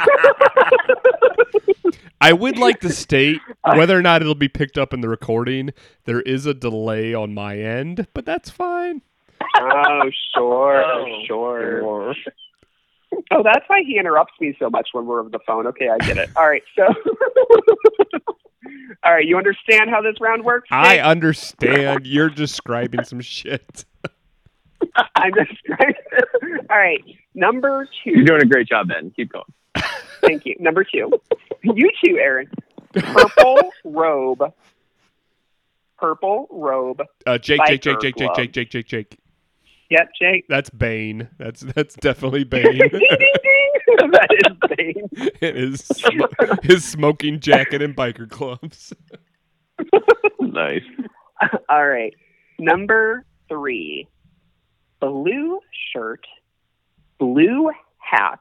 I 2.20 2.32
would 2.32 2.58
like 2.58 2.80
to 2.80 2.90
state 2.90 3.40
whether 3.64 3.98
or 3.98 4.02
not 4.02 4.20
it'll 4.22 4.34
be 4.34 4.48
picked 4.48 4.78
up 4.78 4.92
in 4.92 5.00
the 5.00 5.08
recording. 5.08 5.70
There 6.04 6.20
is 6.20 6.46
a 6.46 6.54
delay 6.54 7.14
on 7.14 7.34
my 7.34 7.58
end, 7.58 8.06
but 8.14 8.26
that's 8.26 8.50
fine. 8.50 9.02
Oh, 9.58 10.10
sure, 10.34 10.84
Oh, 10.84 11.24
sure. 11.26 12.14
Oh, 13.30 13.42
that's 13.42 13.64
why 13.66 13.82
he 13.86 13.98
interrupts 13.98 14.32
me 14.40 14.56
so 14.58 14.70
much 14.70 14.88
when 14.92 15.06
we're 15.06 15.20
over 15.20 15.28
the 15.28 15.38
phone. 15.46 15.66
Okay, 15.66 15.88
I 15.88 15.98
get 15.98 16.16
it. 16.16 16.30
All 16.36 16.48
right, 16.48 16.62
so. 16.74 16.84
All 19.04 19.12
right, 19.12 19.26
you 19.26 19.36
understand 19.36 19.90
how 19.90 20.00
this 20.00 20.14
round 20.20 20.44
works? 20.44 20.68
I 20.70 20.96
Jake? 20.96 21.04
understand. 21.04 22.06
You're 22.06 22.30
describing 22.30 23.04
some 23.04 23.20
shit. 23.20 23.84
I'm 25.14 25.32
just 25.34 25.50
All 26.70 26.76
right, 26.76 27.02
number 27.34 27.88
two. 28.02 28.10
You're 28.10 28.24
doing 28.24 28.42
a 28.42 28.46
great 28.46 28.68
job, 28.68 28.88
Ben. 28.88 29.10
Keep 29.10 29.32
going. 29.32 29.44
Thank 30.20 30.46
you. 30.46 30.56
Number 30.60 30.84
two. 30.84 31.10
You 31.62 31.90
too, 32.04 32.18
Aaron. 32.18 32.48
Purple 32.94 33.70
robe. 33.84 34.42
Purple 35.98 36.46
robe. 36.50 37.02
Uh, 37.26 37.38
Jake, 37.38 37.60
Jake, 37.66 37.82
Jake, 37.82 37.96
Biker 37.96 38.02
Jake, 38.02 38.16
Jake, 38.16 38.26
glove. 38.26 38.36
Jake, 38.36 38.52
Jake, 38.52 38.70
Jake, 38.70 38.86
Jake. 38.86 39.18
Yep, 39.92 40.08
Jake. 40.18 40.46
That's 40.48 40.70
Bane. 40.70 41.28
That's 41.38 41.60
that's 41.60 41.94
definitely 41.96 42.44
Bane. 42.44 42.78
that 42.78 44.28
is 44.30 44.56
Bane. 44.76 45.30
his 45.54 45.80
sm- 45.84 46.22
his 46.62 46.82
smoking 46.82 47.40
jacket 47.40 47.82
and 47.82 47.94
biker 47.94 48.26
gloves. 48.26 48.94
nice. 50.40 50.82
All 51.68 51.86
right. 51.86 52.14
Number 52.58 53.26
three. 53.50 54.08
Blue 55.00 55.58
shirt, 55.92 56.24
blue 57.18 57.70
hat, 57.98 58.38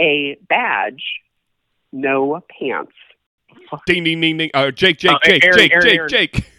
a 0.00 0.36
badge, 0.46 1.02
no 1.92 2.42
pants. 2.60 2.92
Ding, 3.86 4.04
ding, 4.04 4.20
ding, 4.20 4.36
ding. 4.36 4.50
Uh, 4.52 4.72
Jake, 4.72 4.98
Jake, 4.98 5.12
Uh, 5.12 5.18
Jake, 5.24 5.44
Aaron, 5.44 5.58
Jake, 5.58 5.72
Aaron, 5.72 5.82
Jake, 5.86 5.98
Aaron. 5.98 6.08
Jake. 6.10 6.52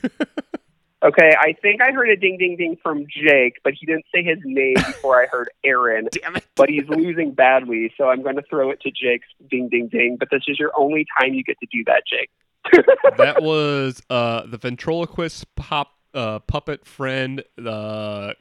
Okay, 1.01 1.33
I 1.39 1.53
think 1.61 1.81
I 1.81 1.91
heard 1.91 2.09
a 2.09 2.17
ding 2.17 2.37
ding 2.37 2.57
ding 2.57 2.77
from 2.83 3.05
Jake, 3.07 3.59
but 3.63 3.73
he 3.73 3.85
didn't 3.85 4.05
say 4.13 4.21
his 4.21 4.39
name 4.43 4.73
before 4.75 5.21
I 5.21 5.27
heard 5.27 5.49
Aaron. 5.63 6.09
Damn 6.11 6.35
it. 6.35 6.45
But 6.55 6.69
he's 6.69 6.87
losing 6.89 7.31
badly, 7.31 7.93
so 7.97 8.09
I'm 8.09 8.21
going 8.21 8.35
to 8.35 8.41
throw 8.49 8.69
it 8.69 8.81
to 8.81 8.91
Jake's 8.91 9.27
ding 9.49 9.69
ding 9.69 9.87
ding. 9.87 10.17
But 10.19 10.29
this 10.29 10.43
is 10.47 10.59
your 10.59 10.71
only 10.77 11.05
time 11.17 11.33
you 11.33 11.43
get 11.43 11.57
to 11.59 11.67
do 11.71 11.83
that, 11.85 12.03
Jake. 12.07 12.29
That 13.17 13.41
was 13.41 14.01
uh, 14.09 14.45
the 14.45 14.57
ventriloquist 14.57 15.55
pop 15.55 15.93
uh, 16.13 16.39
puppet 16.39 16.85
friend, 16.85 17.43
the 17.55 18.35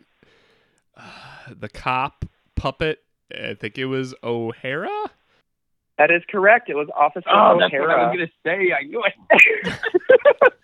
uh, 0.97 1.03
the 1.49 1.69
cop 1.69 2.25
puppet. 2.57 2.99
I 3.33 3.55
think 3.55 3.79
it 3.79 3.87
was 3.87 4.15
O'Hara. 4.25 5.11
That 5.99 6.11
is 6.11 6.23
correct. 6.31 6.71
It 6.71 6.75
was 6.75 6.89
Officer 6.97 7.29
Oh, 7.29 7.59
that's 7.59 7.73
what 7.73 7.91
I 7.91 8.09
was 8.09 8.17
going 8.17 8.27
to 8.27 8.33
say. 8.45 8.73
I 8.73 8.85
knew 8.85 9.03
it. 9.05 10.53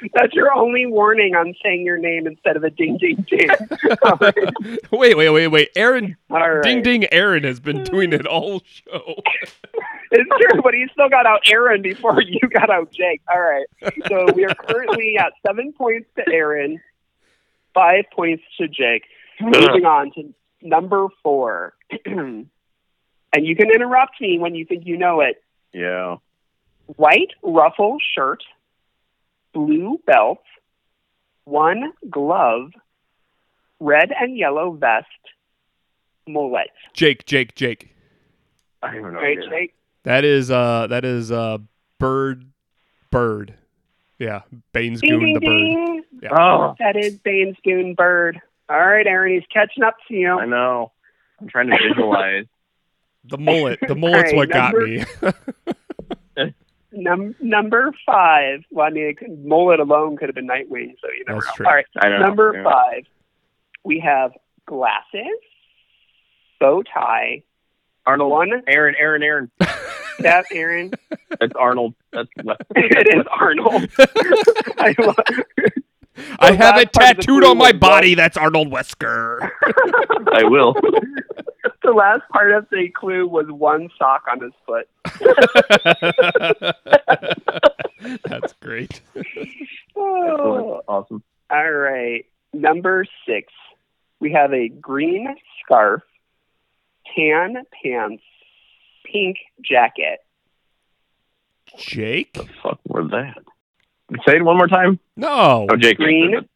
That's 0.14 0.34
your 0.34 0.52
only 0.52 0.86
warning 0.86 1.34
on 1.34 1.54
saying 1.62 1.84
your 1.84 1.98
name 1.98 2.26
instead 2.26 2.56
of 2.56 2.64
a 2.64 2.70
ding 2.70 2.98
ding 2.98 3.24
ding. 3.28 3.48
wait, 4.90 5.16
wait, 5.16 5.30
wait, 5.30 5.48
wait. 5.48 5.70
Aaron, 5.76 6.16
All 6.30 6.38
right. 6.38 6.62
ding, 6.62 6.82
ding. 6.82 7.12
Aaron 7.12 7.44
has 7.44 7.60
been 7.60 7.84
doing 7.84 8.12
it 8.12 8.26
all 8.26 8.62
show. 8.64 9.14
It's 10.10 10.26
true, 10.26 10.62
but 10.62 10.72
he 10.72 10.86
still 10.90 11.10
got 11.10 11.26
out 11.26 11.40
Aaron 11.50 11.82
before 11.82 12.22
you 12.22 12.40
got 12.48 12.70
out 12.70 12.90
Jake. 12.90 13.20
All 13.30 13.38
right. 13.38 13.66
So 14.08 14.32
we 14.32 14.46
are 14.46 14.54
currently 14.54 15.18
at 15.18 15.34
seven 15.46 15.74
points 15.74 16.08
to 16.16 16.22
Aaron, 16.32 16.80
five 17.74 18.06
points 18.16 18.42
to 18.58 18.68
Jake. 18.68 19.04
Moving 19.38 19.84
on 19.84 20.10
to 20.12 20.32
number 20.62 21.08
four. 21.22 21.74
and 22.06 22.48
you 23.34 23.54
can 23.54 23.70
interrupt 23.70 24.18
me 24.18 24.38
when 24.38 24.54
you 24.54 24.64
think 24.64 24.86
you 24.86 24.96
know 24.96 25.20
it. 25.20 25.42
Yeah. 25.74 26.16
White 26.96 27.32
ruffle 27.42 27.98
shirt, 28.14 28.42
blue 29.52 30.00
belt, 30.06 30.42
one 31.44 31.92
glove, 32.10 32.72
red 33.80 34.12
and 34.18 34.36
yellow 34.36 34.72
vest, 34.72 35.06
mullet. 36.26 36.70
Jake, 36.92 37.24
Jake, 37.26 37.54
Jake. 37.54 37.94
I 38.82 38.94
don't 38.94 39.12
know. 39.12 39.18
All 39.18 39.24
right, 39.24 39.38
Jake? 39.50 39.74
That 40.04 40.24
is 40.24 40.50
uh, 40.50 40.86
that 40.88 41.04
is 41.04 41.30
uh, 41.32 41.58
bird, 41.98 42.44
bird. 43.10 43.54
Yeah, 44.18 44.42
Bane's 44.72 45.00
Ding, 45.00 45.10
goon 45.10 45.20
ding, 45.20 45.34
the 45.34 45.40
bird. 45.40 45.46
ding. 45.58 46.02
Yeah. 46.22 46.28
Oh, 46.32 46.74
That 46.80 46.96
is 46.96 47.16
Bane's 47.18 47.56
Goon 47.64 47.94
Bird. 47.94 48.40
All 48.68 48.76
right, 48.78 49.06
Aaron, 49.06 49.32
he's 49.34 49.44
catching 49.52 49.84
up 49.84 49.94
to 50.08 50.14
you. 50.14 50.32
I 50.38 50.44
know. 50.46 50.90
I'm 51.40 51.48
trying 51.48 51.68
to 51.70 51.78
visualize. 51.88 52.46
The 53.24 53.38
mullet. 53.38 53.78
The 53.86 53.94
mullet's 53.94 54.32
Alright, 54.32 54.36
what 54.36 54.50
got 54.50 54.74
me. 54.74 55.04
Num- 56.92 57.34
number 57.40 57.92
five. 58.06 58.60
Well, 58.70 58.86
I 58.86 58.90
mean, 58.90 59.04
it 59.08 59.18
could- 59.18 59.44
mullet 59.44 59.80
alone 59.80 60.16
could 60.16 60.28
have 60.28 60.34
been 60.34 60.46
Nightwing, 60.48 60.94
so 61.00 61.08
you 61.16 61.24
never 61.26 61.40
That's 61.40 61.46
know. 61.46 61.52
true. 61.56 61.66
All 61.66 61.74
right, 61.74 61.86
I 62.00 62.08
know. 62.08 62.18
number 62.18 62.52
Yeah. 62.56 62.64
five. 62.64 63.04
We 63.84 64.00
have 64.00 64.32
glasses, 64.66 65.26
bow 66.60 66.82
tie, 66.82 67.42
Arnold. 68.06 68.30
one. 68.30 68.62
Aaron, 68.66 68.94
Aaron, 68.98 69.22
Aaron. 69.22 69.50
That 70.20 70.46
Aaron. 70.50 70.90
That's 71.38 71.52
Arnold. 71.54 71.94
That's 72.12 72.28
left. 72.42 72.62
it 72.74 73.06
is 73.16 73.24
Arnold. 73.30 73.88
I, 74.76 74.92
lo- 74.98 75.14
I 76.40 76.50
have 76.50 76.74
last 76.74 76.82
it 76.82 76.92
part 76.92 77.10
of 77.10 77.16
the 77.18 77.22
tattooed 77.22 77.44
on 77.44 77.56
my 77.56 77.70
was 77.70 77.78
body. 77.78 78.14
That's 78.16 78.36
Arnold 78.36 78.68
Wesker. 78.72 79.48
I 80.32 80.42
will. 80.42 80.74
The 81.88 81.94
last 81.94 82.28
part 82.30 82.52
of 82.52 82.66
the 82.70 82.88
clue 82.90 83.26
was 83.26 83.46
one 83.48 83.88
sock 83.98 84.24
on 84.30 84.40
his 84.42 84.52
foot. 84.66 84.88
That's 88.28 88.52
great. 88.60 89.00
Oh. 89.96 90.82
Awesome. 90.86 91.22
All 91.50 91.70
right. 91.72 92.26
Number 92.52 93.06
six. 93.26 93.52
We 94.20 94.32
have 94.32 94.52
a 94.52 94.68
green 94.68 95.34
scarf, 95.64 96.02
tan 97.14 97.56
pants, 97.82 98.22
pink 99.04 99.38
jacket. 99.62 100.18
Jake? 101.78 102.30
What 102.34 102.46
the 102.46 102.52
fuck, 102.62 102.80
where's 102.82 103.10
that? 103.12 103.36
Say 104.26 104.36
it 104.36 104.44
one 104.44 104.56
more 104.56 104.66
time. 104.68 104.98
No. 105.16 105.66
Oh, 105.70 105.76
Jake. 105.76 105.96
Green. 105.98 106.48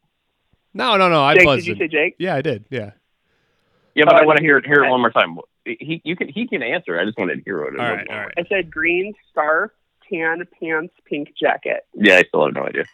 No, 0.73 0.97
no, 0.97 1.07
no. 1.09 1.23
I 1.23 1.35
Jake, 1.35 1.45
buzzed 1.45 1.65
did 1.65 1.67
you 1.67 1.73
it. 1.73 1.77
say 1.79 1.87
Jake? 1.87 2.15
Yeah, 2.19 2.35
I 2.35 2.41
did. 2.41 2.65
Yeah. 2.69 2.91
Yeah, 3.95 4.05
but 4.05 4.15
Oh, 4.15 4.17
I 4.19 4.25
want 4.25 4.37
to 4.37 4.43
hear 4.43 4.57
it. 4.57 4.65
Hear 4.65 4.83
it 4.83 4.89
one 4.89 5.01
more 5.01 5.11
time. 5.11 5.37
He, 5.65 6.01
you 6.03 6.15
can, 6.15 6.27
he 6.27 6.47
can 6.47 6.61
answer. 6.63 6.99
I 6.99 7.05
just 7.05 7.17
wanted 7.17 7.35
to 7.37 7.41
hear 7.43 7.61
it 7.63 7.79
All 7.79 7.85
was. 7.85 7.97
right, 7.97 8.07
all 8.09 8.17
right. 8.17 8.33
I 8.37 8.43
said 8.49 8.71
green 8.71 9.13
scarf, 9.29 9.71
tan 10.09 10.43
pants, 10.59 10.93
pink 11.05 11.29
jacket. 11.39 11.85
Yeah, 11.93 12.17
I 12.17 12.23
still 12.23 12.45
have 12.45 12.55
no 12.55 12.65
idea. 12.65 12.85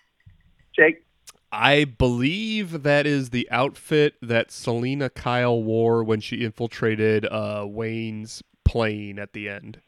Jake? 0.76 1.04
I 1.52 1.84
believe 1.86 2.84
that 2.84 3.08
is 3.08 3.32
the 3.32 3.50
outfit 3.50 4.16
that 4.22 4.52
Selina 4.52 5.10
Kyle 5.10 5.64
wore 5.64 6.04
when 6.04 6.20
she 6.20 6.44
infiltrated 6.44 7.26
uh, 7.26 7.66
Wayne's 7.68 8.44
plane 8.66 9.18
at 9.18 9.34
the 9.34 9.50
end. 9.50 9.82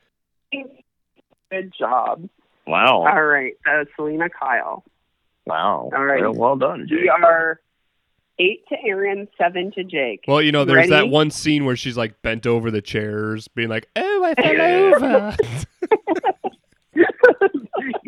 Good 1.52 1.74
job. 1.78 2.28
Wow. 2.66 3.06
All 3.06 3.24
right. 3.24 3.54
Uh, 3.70 3.86
Selina 3.96 4.30
Kyle. 4.30 4.84
Wow. 5.46 5.92
All 5.96 6.04
right. 6.04 6.22
Well, 6.22 6.34
well 6.34 6.56
done, 6.56 6.88
Jake. 6.88 7.02
We 7.02 7.10
are 7.10 7.60
eight 8.42 8.68
to 8.70 8.76
Aaron, 8.84 9.28
seven 9.38 9.72
to 9.74 9.84
Jake. 9.84 10.24
Well, 10.28 10.42
you 10.42 10.52
know, 10.52 10.66
there's 10.66 10.90
that 10.90 11.10
one 11.10 11.30
scene 11.32 11.66
where 11.66 11.76
she's 11.76 11.98
like 11.98 12.22
bent 12.22 12.46
over 12.48 12.72
the 12.72 12.82
chairs, 12.82 13.48
being 13.50 13.70
like, 13.70 13.88
"Oh, 13.96 14.24
I 14.24 14.34
fell 14.42 14.62
over." 14.62 15.38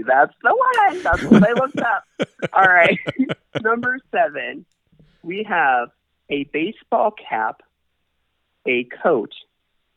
That's 0.06 0.34
the 0.44 0.54
one. 0.54 1.04
That's 1.04 1.24
what 1.24 1.48
I 1.48 1.54
looked 1.54 1.80
up. 1.80 2.04
All 2.54 2.64
right. 2.66 3.00
Number 3.62 3.98
seven, 4.12 4.66
we 5.24 5.44
have 5.44 5.90
a 6.30 6.44
baseball 6.46 7.12
cap, 7.12 7.62
a 8.68 8.84
coat, 9.02 9.32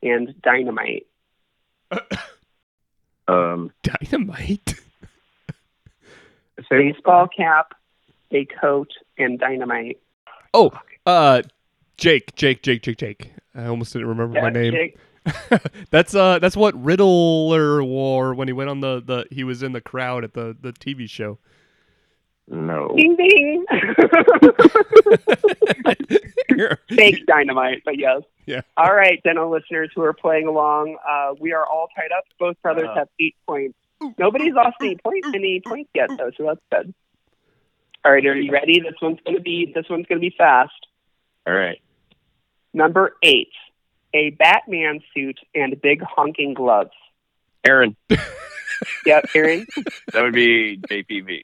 and 0.02 0.40
dynamite. 0.42 1.06
Um, 3.28 3.72
Dynamite. 3.82 4.74
say- 6.68 6.92
Baseball 6.92 7.26
cap, 7.26 7.74
a 8.30 8.44
coat, 8.44 8.92
and 9.18 9.36
dynamite. 9.36 9.98
Oh, 10.54 10.70
uh, 11.06 11.42
Jake, 11.96 12.34
Jake, 12.36 12.62
Jake, 12.62 12.82
Jake, 12.82 12.98
Jake. 12.98 13.32
I 13.54 13.66
almost 13.66 13.92
didn't 13.92 14.08
remember 14.08 14.40
my 14.40 14.50
name. 14.50 14.72
Jake. 14.72 14.98
that's 15.90 16.14
uh, 16.14 16.38
that's 16.38 16.56
what 16.56 16.74
Riddler 16.80 17.82
wore 17.82 18.34
when 18.34 18.46
he 18.48 18.52
went 18.52 18.70
on 18.70 18.80
the 18.80 19.02
the. 19.04 19.26
He 19.30 19.44
was 19.44 19.62
in 19.62 19.72
the 19.72 19.80
crowd 19.80 20.24
at 20.24 20.34
the 20.34 20.56
the 20.60 20.72
TV 20.72 21.08
show. 21.10 21.38
no. 22.48 22.94
Ding 22.96 23.16
ding. 23.16 23.64
Fake 26.90 27.26
dynamite, 27.26 27.82
but 27.84 27.98
yes. 27.98 28.22
Yeah. 28.46 28.60
All 28.76 28.94
right, 28.94 29.20
dental 29.24 29.50
listeners 29.50 29.90
who 29.94 30.02
are 30.02 30.12
playing 30.12 30.46
along, 30.46 30.96
uh, 31.08 31.34
we 31.40 31.52
are 31.52 31.66
all 31.66 31.88
tied 31.96 32.12
up. 32.16 32.24
Both 32.38 32.60
brothers 32.62 32.88
Uh. 32.90 32.94
have 32.94 33.08
eight 33.20 33.34
points. 33.48 33.76
Nobody's 34.18 34.54
lost 34.54 34.76
any 34.80 34.96
points 34.96 35.26
any 35.34 35.60
points 35.66 35.90
yet 35.94 36.10
though, 36.16 36.30
so 36.36 36.44
that's 36.44 36.60
good. 36.84 36.94
All 38.06 38.12
right, 38.12 38.24
are 38.24 38.36
you 38.36 38.52
ready? 38.52 38.78
This 38.78 38.94
one's 39.02 39.18
gonna 39.26 39.40
be 39.40 39.72
this 39.74 39.86
one's 39.90 40.06
gonna 40.06 40.20
be 40.20 40.32
fast. 40.38 40.70
All 41.44 41.52
right. 41.52 41.82
Number 42.72 43.16
eight, 43.20 43.50
a 44.14 44.30
Batman 44.30 45.00
suit 45.12 45.40
and 45.56 45.74
big 45.82 46.02
honking 46.02 46.54
gloves. 46.54 46.92
Aaron, 47.64 47.96
Yep, 49.06 49.30
Aaron, 49.34 49.66
that 50.12 50.22
would 50.22 50.34
be 50.34 50.76
JPV. 50.88 51.42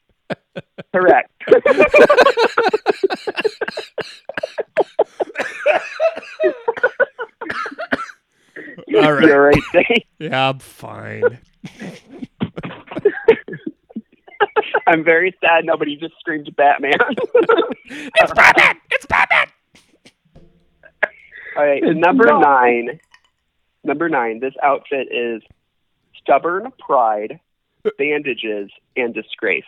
correct. 0.95 1.33
All 8.95 9.13
right. 9.13 9.27
You're 9.27 9.43
right, 9.43 10.07
Yeah, 10.19 10.51
I'm 10.51 10.59
fine. 10.59 11.39
I'm 14.93 15.03
very 15.03 15.35
sad 15.41 15.65
nobody 15.65 15.97
just 15.97 16.13
screamed 16.21 16.55
Batman. 16.55 16.93
it's 17.87 18.33
Batman. 18.35 18.77
It's 18.91 19.07
Batman. 19.07 19.47
All 21.57 21.65
right, 21.65 21.83
number 21.83 22.27
nine. 22.27 23.01
Number 23.85 24.11
nine. 24.11 24.41
This 24.41 24.53
outfit 24.63 25.09
is 25.11 25.41
stubborn 26.21 26.73
pride, 26.79 27.41
bandages, 27.97 28.71
and 28.95 29.15
disgrace. 29.15 29.65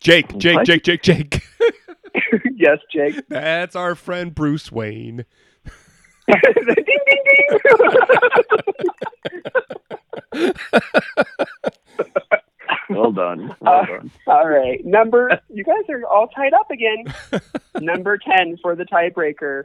Jake, 0.00 0.34
Jake, 0.38 0.56
What? 0.56 0.66
Jake, 0.66 0.82
Jake, 0.82 1.02
Jake. 1.02 1.42
yes, 2.56 2.78
Jake. 2.90 3.22
That's 3.28 3.76
our 3.76 3.94
friend 3.94 4.34
Bruce 4.34 4.72
Wayne. 4.72 5.26
ding 6.26 6.40
ding 6.86 7.20
ding. 10.32 10.52
Well 12.90 13.12
done. 13.12 13.54
Well 13.60 13.74
Uh, 13.82 13.86
done. 13.86 14.10
all 14.26 14.48
right, 14.48 14.84
number. 14.84 15.40
You 15.48 15.64
guys 15.64 15.84
are 15.88 16.04
all 16.06 16.28
tied 16.28 16.52
up 16.54 16.70
again. 16.70 17.04
number 17.80 18.18
ten 18.18 18.56
for 18.62 18.74
the 18.76 18.84
tiebreaker. 18.84 19.64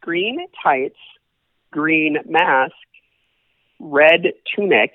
Green 0.00 0.38
tights, 0.62 0.96
green 1.70 2.16
mask, 2.26 2.72
red 3.78 4.32
tunic, 4.54 4.92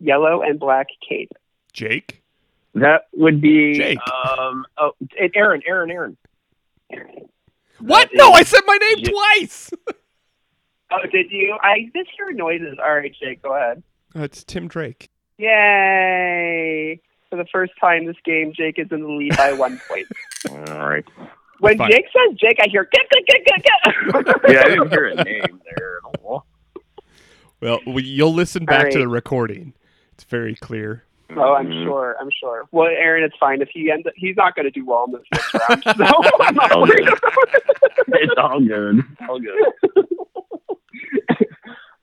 yellow 0.00 0.42
and 0.42 0.58
black 0.58 0.86
cape. 1.08 1.30
Jake. 1.72 2.22
That 2.74 3.02
would 3.14 3.40
be 3.40 3.74
Jake. 3.74 3.98
um 4.38 4.64
oh 4.76 4.92
and 5.20 5.30
Aaron, 5.36 5.62
Aaron, 5.66 5.90
Aaron. 5.90 6.16
What? 7.78 8.08
That 8.10 8.16
No, 8.16 8.32
I 8.32 8.42
said 8.42 8.62
my 8.66 8.76
name 8.76 9.04
Ja- 9.04 9.10
twice. 9.38 9.70
Oh, 10.90 10.98
did 11.10 11.30
you? 11.30 11.56
I 11.62 11.90
just 11.94 12.10
hear 12.16 12.32
noises. 12.32 12.76
All 12.84 12.94
right, 12.96 13.12
Jake, 13.20 13.42
go 13.42 13.54
ahead. 13.56 13.82
Uh, 14.16 14.22
it's 14.22 14.42
Tim 14.44 14.68
Drake. 14.68 15.08
Yay! 15.38 17.00
For 17.30 17.36
the 17.36 17.46
first 17.50 17.72
time 17.80 18.06
this 18.06 18.16
game, 18.24 18.52
Jake 18.56 18.78
is 18.78 18.88
in 18.90 19.00
the 19.00 19.08
lead 19.08 19.36
by 19.36 19.52
one 19.52 19.80
point. 19.88 20.06
All 20.50 20.88
right. 20.88 21.04
When 21.60 21.78
Fine. 21.78 21.90
Jake 21.90 22.04
says 22.06 22.36
Jake, 22.38 22.58
I 22.60 22.66
hear 22.70 22.88
get 22.92 23.02
get 23.10 23.26
get 23.26 23.44
get 23.46 23.62
get. 23.64 23.94
Yeah, 24.52 24.60
I 24.60 24.64
didn't 24.68 24.90
hear 24.90 25.06
a 25.06 25.24
name 25.24 25.60
there 25.76 25.98
at 25.98 26.18
all. 26.20 26.46
Well, 27.60 27.80
you'll 27.86 28.34
listen 28.34 28.64
back 28.66 28.86
All 28.86 28.92
to 28.92 28.98
the 28.98 29.08
recording. 29.08 29.72
It's 30.12 30.24
very 30.24 30.54
clear. 30.54 31.04
Oh, 31.36 31.54
I'm 31.54 31.66
Mm. 31.68 31.84
sure. 31.84 32.16
I'm 32.20 32.28
sure. 32.38 32.64
Well, 32.70 32.88
Aaron, 32.88 33.24
it's 33.24 33.36
fine 33.40 33.62
if 33.62 33.68
he 33.72 33.90
ends. 33.90 34.06
Up, 34.06 34.12
he's 34.16 34.36
not 34.36 34.54
going 34.54 34.64
to 34.66 34.70
do 34.70 34.84
well 34.84 35.04
in 35.06 35.12
this 35.12 35.22
next 35.32 35.54
round. 35.68 35.82
So 35.96 36.40
I'm 36.40 36.54
not 36.54 36.76
worried. 36.80 37.08
It's 38.08 38.34
all 38.36 38.60
good. 38.60 39.02
All 39.28 39.40
good. 39.40 40.06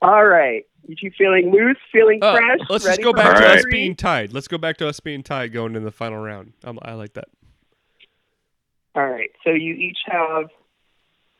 All 0.01 0.25
right. 0.25 0.65
You 0.99 1.11
feeling 1.17 1.51
loose? 1.51 1.77
Feeling 1.91 2.19
Uh, 2.21 2.35
fresh? 2.35 2.59
let's 2.69 2.83
just 2.85 3.01
go 3.01 3.13
back 3.13 3.37
to 3.37 3.45
All 3.47 3.57
us 3.57 3.63
being 3.71 3.95
tied. 3.95 4.33
Let's 4.33 4.47
go 4.47 4.57
back 4.57 4.77
to 4.77 4.87
us 4.87 4.99
being 4.99 5.23
tied 5.23 5.53
going 5.53 5.75
in 5.75 5.83
the 5.83 5.91
final 5.91 6.17
round. 6.21 6.53
Um, 6.63 6.79
I 6.81 6.93
like 6.93 7.13
that. 7.13 7.29
All 8.95 9.05
right. 9.07 9.29
So 9.43 9.51
you 9.51 9.73
each 9.75 9.99
have 10.05 10.49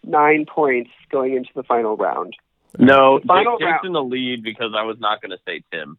nine 0.03 0.45
points 0.45 0.91
going 1.11 1.35
into 1.35 1.49
the 1.55 1.63
final 1.63 1.97
round. 1.97 2.35
No, 2.79 3.19
Final 3.27 3.57
Jake, 3.57 3.67
Jake's 3.67 3.71
round. 3.71 3.85
in 3.87 3.93
the 3.93 4.03
lead 4.03 4.43
because 4.43 4.71
I 4.75 4.83
was 4.83 4.97
not 4.99 5.21
going 5.21 5.31
to 5.31 5.39
say 5.45 5.61
Tim. 5.71 5.97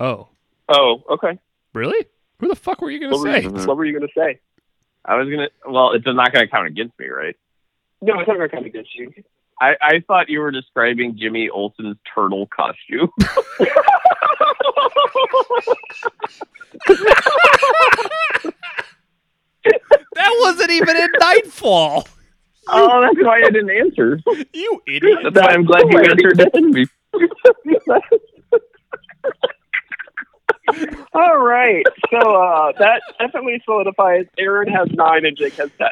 Oh, 0.00 0.28
Oh, 0.68 1.02
okay. 1.10 1.38
really? 1.72 2.04
Who 2.40 2.48
the 2.48 2.56
fuck 2.56 2.80
were 2.80 2.90
you 2.90 3.00
gonna 3.00 3.12
What 3.16 3.26
were, 3.26 3.40
say? 3.40 3.66
what 3.66 3.76
were 3.76 3.84
you 3.84 3.96
going 3.98 4.08
to 4.08 4.14
say? 4.20 4.38
I 5.04 5.14
was 5.16 5.28
gonna. 5.30 5.48
Well, 5.66 5.92
it's 5.92 6.04
not 6.04 6.32
going 6.32 6.44
to 6.46 6.50
count 6.50 6.66
against 6.66 6.98
me, 6.98 7.06
right? 7.06 7.36
No, 8.02 8.18
it's 8.20 8.28
not 8.28 8.36
going 8.36 8.48
to 8.50 8.54
come 8.54 8.64
against 8.64 8.94
you. 8.96 9.12
I, 9.60 9.74
I 9.80 10.04
thought 10.06 10.28
you 10.28 10.40
were 10.40 10.50
describing 10.50 11.16
Jimmy 11.18 11.48
Olsen's 11.48 11.96
turtle 12.14 12.46
costume. 12.46 13.10
That 20.14 20.36
wasn't 20.40 20.70
even 20.70 20.96
in 20.96 21.08
Knightfall. 21.20 22.08
oh, 22.68 23.00
that's 23.00 23.16
why 23.24 23.38
I 23.44 23.50
didn't 23.50 23.70
answer. 23.70 24.20
You 24.52 24.82
idiot. 24.86 25.18
That's 25.22 25.46
why 25.46 25.52
I'm 25.52 25.64
glad 25.64 25.84
you 25.90 25.98
answered 25.98 26.40
ahead 26.40 26.62
me. 26.62 26.86
All 31.14 31.38
right. 31.38 31.84
So 32.10 32.18
uh, 32.18 32.72
that 32.78 33.02
definitely 33.18 33.62
solidifies 33.64 34.26
Aaron 34.38 34.68
has 34.68 34.88
nine 34.92 35.24
and 35.24 35.36
Jake 35.36 35.54
has 35.54 35.70
ten. 35.78 35.90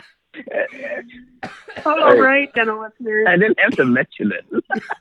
All 1.84 2.16
right, 2.18 2.52
dental 2.54 2.80
listeners. 2.80 3.26
I 3.28 3.36
didn't 3.36 3.58
have 3.60 3.72
to 3.76 3.84
mention 3.84 4.32
it. 4.32 4.64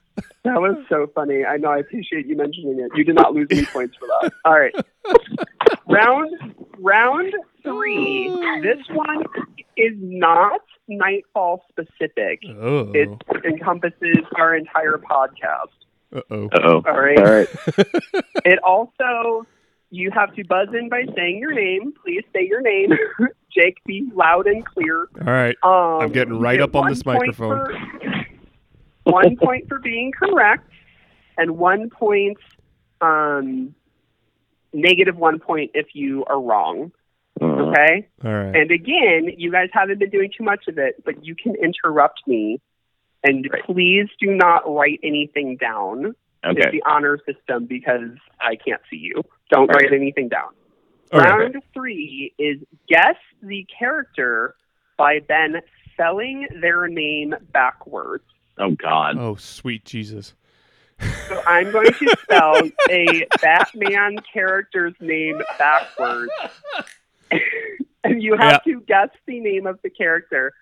That 0.43 0.61
was 0.61 0.77
so 0.87 1.11
funny. 1.13 1.43
I 1.43 1.57
know. 1.57 1.67
I 1.67 1.79
appreciate 1.79 2.25
you 2.25 2.37
mentioning 2.37 2.79
it. 2.79 2.89
You 2.95 3.03
did 3.03 3.15
not 3.15 3.33
lose 3.33 3.49
any 3.51 3.65
points 3.65 3.97
for 3.97 4.07
that. 4.07 4.31
All 4.45 4.57
right. 4.57 4.73
round 5.89 6.55
round 6.79 7.33
three. 7.63 8.29
This 8.61 8.77
one 8.93 9.25
is 9.75 9.91
not 9.97 10.61
Knightfall 10.87 11.65
specific. 11.67 12.41
Oh. 12.47 12.91
It 12.93 13.09
encompasses 13.43 14.23
our 14.37 14.55
entire 14.55 14.97
podcast. 14.97 15.67
Uh 16.15 16.21
oh. 16.31 16.49
Oh, 16.53 16.83
All 16.87 17.01
right. 17.01 17.19
all 17.19 17.25
right. 17.25 17.47
It 18.45 18.59
also 18.59 19.45
you 19.89 20.11
have 20.11 20.33
to 20.35 20.45
buzz 20.45 20.69
in 20.73 20.87
by 20.87 21.03
saying 21.13 21.39
your 21.39 21.53
name. 21.53 21.93
Please 22.03 22.23
say 22.33 22.47
your 22.47 22.61
name. 22.61 22.91
Jake, 23.53 23.77
be 23.85 24.09
loud 24.13 24.47
and 24.47 24.65
clear. 24.65 25.07
All 25.19 25.33
right. 25.33 25.55
Um, 25.63 26.01
I'm 26.01 26.11
getting 26.11 26.39
right 26.39 26.59
get 26.59 26.69
up 26.69 26.75
on 26.75 26.89
this 26.89 27.05
microphone. 27.05 27.67
for- 27.67 28.23
one 29.11 29.37
point 29.37 29.67
for 29.67 29.79
being 29.79 30.11
correct, 30.11 30.69
and 31.37 31.57
one 31.57 31.89
point, 31.89 32.37
um, 33.01 33.73
negative 34.73 35.15
one 35.15 35.39
point 35.39 35.71
if 35.73 35.87
you 35.93 36.25
are 36.25 36.39
wrong. 36.41 36.91
Uh, 37.41 37.45
Okay. 37.45 38.07
All 38.25 38.33
right. 38.33 38.55
And 38.55 38.71
again, 38.71 39.29
you 39.37 39.51
guys 39.51 39.69
haven't 39.73 39.99
been 39.99 40.09
doing 40.09 40.31
too 40.35 40.43
much 40.43 40.67
of 40.67 40.77
it, 40.77 41.03
but 41.05 41.23
you 41.23 41.35
can 41.35 41.53
interrupt 41.55 42.21
me, 42.27 42.59
and 43.23 43.47
please 43.65 44.07
do 44.19 44.33
not 44.33 44.63
write 44.67 44.99
anything 45.03 45.57
down. 45.57 46.15
It's 46.43 46.59
okay. 46.59 46.71
the 46.71 46.83
honor 46.89 47.19
system 47.25 47.65
because 47.65 48.09
I 48.39 48.55
can't 48.55 48.81
see 48.89 48.97
you. 48.97 49.23
Don't 49.51 49.67
write 49.67 49.91
anything 49.91 50.29
down. 50.29 50.49
All 51.11 51.19
right. 51.19 51.29
Round 51.29 51.55
three 51.73 52.33
is 52.37 52.59
guess 52.87 53.15
the 53.41 53.65
character 53.77 54.55
by 54.97 55.19
then 55.27 55.61
spelling 55.93 56.47
their 56.61 56.87
name 56.87 57.35
backwards. 57.51 58.23
Oh 58.57 58.71
God. 58.71 59.17
Oh, 59.17 59.35
sweet 59.35 59.85
Jesus. 59.85 60.33
So 60.99 61.41
I'm 61.45 61.71
going 61.71 61.93
to 61.93 62.09
spell 62.23 62.61
a 62.89 63.27
Batman 63.41 64.17
character's 64.33 64.95
name 64.99 65.41
backwards, 65.59 66.31
and 68.03 68.23
you 68.23 68.35
have 68.37 68.63
to 68.63 68.81
guess 68.87 69.09
the 69.25 69.39
name 69.39 69.67
of 69.67 69.79
the 69.83 69.89
character. 69.89 70.53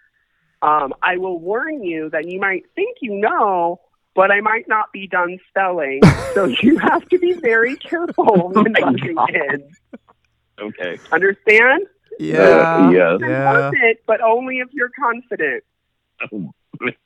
Um, 0.62 0.94
I 1.02 1.18
will 1.18 1.40
warn 1.40 1.84
you 1.84 2.10
that 2.10 2.28
you 2.28 2.40
might 2.40 2.64
think 2.76 2.98
you 3.02 3.16
know, 3.16 3.80
but 4.16 4.32
I 4.32 4.42
might 4.42 4.68
not 4.68 4.92
be 4.92 5.08
done 5.08 5.38
spelling. 5.50 6.02
so 6.34 6.46
you 6.62 6.78
have 6.80 7.08
to 7.10 7.20
be 7.20 7.34
very 7.34 7.76
careful 7.76 8.50
when 8.54 8.74
my 8.74 8.80
buzzing 8.82 9.16
God. 9.16 9.62
In. 10.60 10.66
Okay. 10.68 11.00
Understand? 11.12 11.88
Yeah. 12.20 12.90
yes. 12.92 13.20
Yeah. 13.22 13.54
Buzz 13.54 13.74
it, 13.82 14.04
but 14.06 14.22
only 14.22 14.60
if 14.60 14.70
you're 14.74 14.92
confident. 14.98 15.64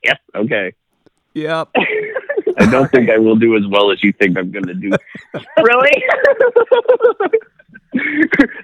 Yes. 0.04 0.18
Okay. 0.34 0.74
Yep. 1.36 1.70
I 2.58 2.72
don't 2.72 2.90
think 2.92 3.12
I 3.12 3.20
will 3.20 3.36
do 3.36 3.56
as 3.56 3.68
well 3.68 3.92
as 3.92 4.04
you 4.04 4.12
think 4.12 4.36
I'm 4.36 4.50
going 4.50 4.66
to 4.66 4.74
do. 4.74 4.90
really? 5.62 6.04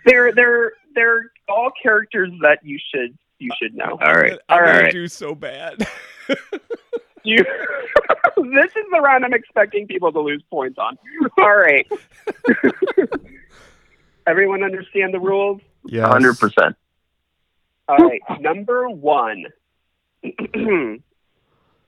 they're 0.05 0.31
they're 0.31 0.73
they're 0.95 1.31
all 1.47 1.71
characters 1.81 2.31
that 2.41 2.57
you 2.63 2.79
should 2.91 3.15
you 3.37 3.51
should 3.61 3.75
know. 3.75 3.99
All 4.01 4.15
right. 4.15 4.39
I'm 4.49 4.59
All 4.59 4.65
gonna 4.65 4.79
right. 4.79 4.91
do 4.91 5.07
so 5.07 5.35
bad. 5.35 5.87
You 7.23 7.37
This 7.37 8.71
is 8.75 8.85
the 8.91 9.01
round 9.01 9.25
I'm 9.25 9.33
expecting 9.33 9.87
people 9.87 10.11
to 10.11 10.19
lose 10.19 10.43
points 10.49 10.77
on. 10.77 10.97
All 11.39 11.55
right. 11.55 11.87
Everyone 14.27 14.63
understand 14.63 15.13
the 15.13 15.19
rules? 15.19 15.61
Yeah. 15.85 16.07
Hundred 16.07 16.39
percent. 16.39 16.75
All 17.87 17.97
right. 17.97 18.21
Number 18.39 18.89
1. 18.89 19.45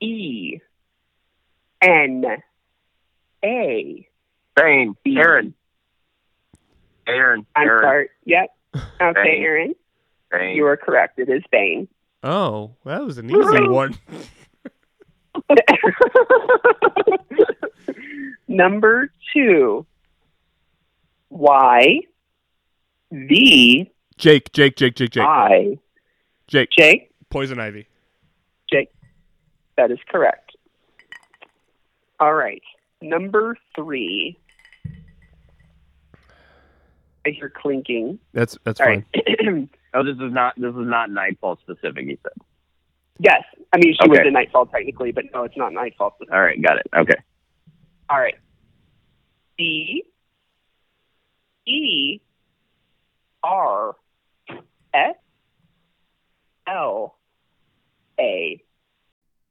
E 0.00 0.60
N 1.82 2.24
A 3.44 4.08
Bane. 4.54 4.94
Aaron. 5.06 5.54
Aaron. 7.08 7.46
I'm 7.56 7.66
Aaron. 7.66 7.82
sorry. 7.82 8.08
Yep. 8.26 8.50
Okay, 9.00 9.12
Bane. 9.24 9.42
Aaron. 9.42 9.74
Bane. 10.30 10.56
You 10.56 10.66
are 10.66 10.76
correct. 10.76 11.18
It 11.18 11.28
is 11.28 11.42
Bane. 11.50 11.88
Oh, 12.22 12.76
that 12.84 13.02
was 13.04 13.18
an 13.18 13.28
easy 13.28 13.66
one. 13.68 13.98
Number 18.48 19.10
two. 19.34 19.84
Y 21.30 22.00
V 23.12 23.90
Jake, 24.18 24.52
Jake, 24.52 24.76
Jake, 24.76 24.94
Jake, 24.96 25.10
Jake, 25.10 25.24
I 25.24 25.78
Jake. 26.48 26.68
Jake. 26.76 27.10
Poison 27.30 27.60
ivy. 27.60 27.86
Jake. 28.70 28.90
That 29.76 29.90
is 29.90 29.98
correct. 30.08 30.56
All 32.20 32.34
right. 32.34 32.62
Number 33.00 33.56
three. 33.76 34.36
I 37.26 37.30
hear 37.30 37.50
clinking. 37.54 38.18
That's 38.32 38.58
that's 38.64 38.80
All 38.80 38.86
fine. 38.86 39.04
right. 39.14 39.68
Oh, 39.94 40.04
this 40.04 40.16
is 40.16 40.30
not. 40.34 40.52
This 40.58 40.68
is 40.68 40.76
not 40.86 41.10
Knightfall 41.10 41.58
specific. 41.62 42.04
You 42.06 42.18
said. 42.22 42.32
yes. 43.20 43.42
I 43.72 43.78
mean, 43.78 43.94
she 43.98 44.06
was 44.06 44.18
in 44.22 44.34
Knightfall 44.34 44.66
technically, 44.66 45.12
but 45.12 45.24
no, 45.32 45.44
it's 45.44 45.56
not 45.56 45.72
Knightfall. 45.72 46.14
All 46.30 46.40
right. 46.42 46.60
Got 46.60 46.76
it. 46.76 46.86
Okay. 46.94 47.14
All 48.10 48.18
right. 48.20 48.34
B 49.56 50.04
E 51.66 52.20
R 53.42 53.94
S 54.94 55.14
L 56.66 57.16
A. 58.18 58.62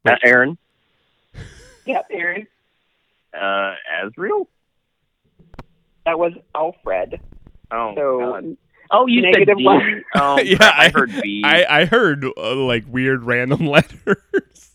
Uh, 0.07 0.15
Aaron. 0.23 0.57
Yep, 1.85 2.07
Aaron. 2.11 2.47
Uh, 3.33 3.75
Asriel. 4.03 4.47
That 6.05 6.19
was 6.19 6.33
Alfred. 6.53 7.21
Oh. 7.71 7.93
So 7.95 8.19
God. 8.19 8.57
Oh, 8.91 9.05
you 9.07 9.21
negative 9.21 9.47
said 9.47 9.57
D. 9.57 9.63
one. 9.63 10.03
Oh, 10.15 10.37
Yeah, 10.41 10.57
I 10.61 10.85
I- 10.87 10.89
heard 10.93 11.11
B. 11.21 11.43
I 11.45 11.81
I 11.81 11.85
heard 11.85 12.25
uh, 12.25 12.55
like 12.55 12.83
weird 12.89 13.23
random 13.23 13.67
letters. 13.67 14.66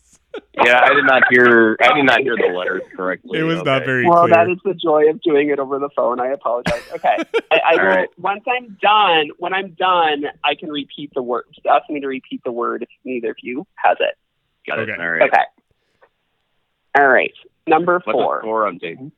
Yeah, 0.63 0.81
I 0.83 0.93
did 0.93 1.05
not 1.05 1.23
hear. 1.29 1.77
I 1.81 1.93
did 1.93 2.05
not 2.05 2.21
hear 2.21 2.35
the 2.35 2.53
letters 2.55 2.83
correctly. 2.95 3.39
it 3.39 3.43
was 3.43 3.63
not 3.63 3.85
very 3.85 4.07
well, 4.07 4.25
clear. 4.25 4.35
that 4.35 4.49
is 4.49 4.57
the 4.63 4.73
joy 4.73 5.09
of 5.09 5.21
doing 5.21 5.49
it 5.49 5.59
over 5.59 5.79
the 5.79 5.89
phone. 5.95 6.19
I 6.19 6.27
apologize. 6.27 6.81
Okay, 6.95 7.17
I, 7.51 7.59
I 7.65 7.75
will. 7.75 7.83
right. 7.83 8.09
Once 8.17 8.43
I'm 8.47 8.77
done, 8.81 9.31
when 9.39 9.53
I'm 9.53 9.71
done, 9.73 10.25
I 10.43 10.55
can 10.55 10.69
repeat 10.69 11.11
the 11.13 11.21
word. 11.21 11.45
Just 11.53 11.67
ask 11.67 11.89
me 11.89 11.99
to 11.99 12.07
repeat 12.07 12.41
the 12.43 12.51
word 12.51 12.83
if 12.83 12.89
neither 13.03 13.31
of 13.31 13.37
you 13.41 13.65
has 13.75 13.97
it. 13.99 14.17
Got 14.67 14.79
it. 14.79 14.89
Okay. 14.89 15.01
All 15.01 15.09
right. 15.09 15.21
Okay. 15.23 15.43
All 16.95 17.07
right. 17.07 17.33
Number 17.67 17.93
What's 17.93 18.05
the 18.05 18.11
four. 18.11 18.67
on 18.67 18.79
Jason? 18.79 19.11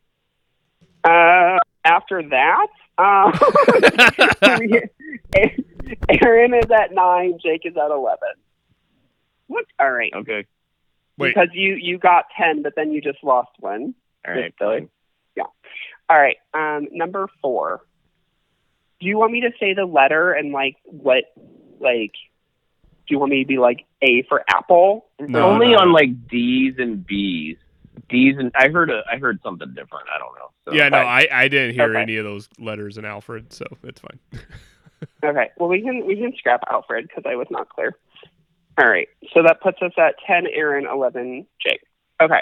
Uh, 1.03 1.59
after 1.83 2.23
that, 2.29 2.67
um, 2.97 3.33
Aaron 6.09 6.53
is 6.53 6.71
at 6.71 6.93
nine. 6.93 7.37
Jake 7.43 7.61
is 7.65 7.75
at 7.75 7.91
eleven. 7.91 8.29
What? 9.47 9.65
All 9.79 9.91
right. 9.91 10.11
Okay. 10.15 10.45
Wait. 11.17 11.33
Because 11.33 11.49
you 11.53 11.75
you 11.75 11.97
got 11.97 12.25
ten, 12.37 12.61
but 12.61 12.73
then 12.75 12.91
you 12.91 13.01
just 13.01 13.23
lost 13.23 13.51
one. 13.59 13.95
All 14.27 14.33
right. 14.33 14.53
Billy. 14.59 14.87
All 16.07 16.19
right. 16.19 16.37
Um, 16.53 16.87
number 16.91 17.27
four. 17.41 17.81
Do 18.99 19.07
you 19.07 19.17
want 19.17 19.31
me 19.31 19.41
to 19.41 19.51
say 19.59 19.73
the 19.73 19.85
letter 19.85 20.33
and 20.33 20.51
like 20.51 20.75
what, 20.83 21.23
like? 21.79 22.11
Do 23.07 23.13
you 23.13 23.19
want 23.19 23.31
me 23.31 23.43
to 23.43 23.47
be 23.47 23.57
like 23.57 23.85
A 24.01 24.23
for 24.29 24.43
apple? 24.47 25.07
No, 25.19 25.51
Only 25.51 25.71
no, 25.71 25.79
on 25.79 25.93
like 25.93 26.27
D's 26.27 26.75
and 26.77 27.05
B's. 27.05 27.57
D's 28.09 28.35
and 28.37 28.51
I 28.55 28.67
heard 28.67 28.89
a 28.91 29.03
I 29.11 29.17
heard 29.17 29.39
something 29.41 29.69
different. 29.69 30.05
I 30.13 30.19
don't 30.19 30.35
know. 30.35 30.51
So. 30.65 30.73
yeah, 30.73 30.89
no, 30.89 30.99
I 30.99 31.27
I 31.31 31.47
didn't 31.47 31.73
hear 31.75 31.89
Okay. 31.91 32.01
any 32.01 32.17
of 32.17 32.25
those 32.25 32.49
letters 32.59 32.97
in 32.97 33.05
Alfred, 33.05 33.51
so 33.53 33.65
it's 33.83 34.01
fine. 34.01 34.19
Okay. 35.23 35.51
Well, 35.57 35.69
we 35.69 35.81
can 35.81 36.05
we 36.05 36.15
can 36.15 36.33
scrap 36.37 36.61
Alfred 36.71 37.07
because 37.07 37.23
I 37.27 37.35
was 37.35 37.47
not 37.51 37.69
clear. 37.69 37.97
All 38.77 38.85
right. 38.85 39.07
So 39.33 39.41
that 39.43 39.61
puts 39.61 39.81
us 39.81 39.91
at 39.97 40.15
ten. 40.27 40.45
Aaron, 40.53 40.85
eleven. 40.85 41.45
Jake. 41.65 41.81
Okay. 42.21 42.41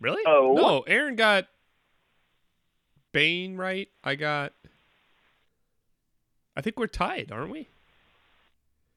really? 0.00 0.22
Oh. 0.26 0.54
No, 0.56 0.80
Aaron 0.86 1.16
got 1.16 1.46
Bane 3.12 3.56
right. 3.56 3.88
I 4.04 4.14
got. 4.14 4.52
I 6.56 6.60
think 6.62 6.78
we're 6.78 6.86
tied, 6.86 7.30
aren't 7.32 7.50
we? 7.50 7.68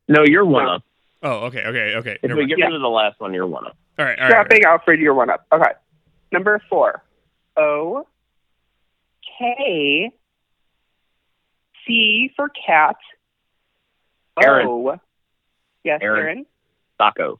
No, 0.07 0.23
you're 0.23 0.45
one 0.45 0.65
No. 0.65 0.71
up. 0.75 0.83
Oh, 1.21 1.31
okay, 1.47 1.63
okay, 1.65 1.95
okay. 1.97 2.11
If 2.21 2.23
Never 2.23 2.35
we 2.35 2.41
mind. 2.43 2.49
get 2.49 2.59
Yeah. 2.59 2.65
rid 2.67 2.75
of 2.75 2.81
the 2.81 2.87
last 2.89 3.19
one, 3.19 3.33
you're 3.33 3.45
one 3.45 3.65
up. 3.67 3.75
All 3.97 4.05
right, 4.05 4.17
all 4.17 4.23
right, 4.25 4.31
all 4.33 4.37
right. 4.39 4.45
Scrapping 4.47 4.63
Alfred, 4.65 4.99
you're 5.01 5.13
one 5.13 5.29
up. 5.29 5.45
Okay. 5.51 5.71
Number 6.31 6.61
four. 6.69 7.03
O. 7.57 8.07
K. 9.37 10.11
C 11.85 12.31
for 12.35 12.49
cat. 12.49 12.95
Aaron. 14.41 14.67
O. 14.67 14.99
Yes, 15.83 15.99
Aaron. 16.01 16.19
Aaron. 16.19 16.45
Taco. 16.99 17.39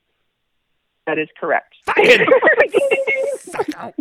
That 1.08 1.18
is 1.20 1.28
correct. 1.40 1.76
Fucking- 1.86 2.26
Socko. 3.38 3.94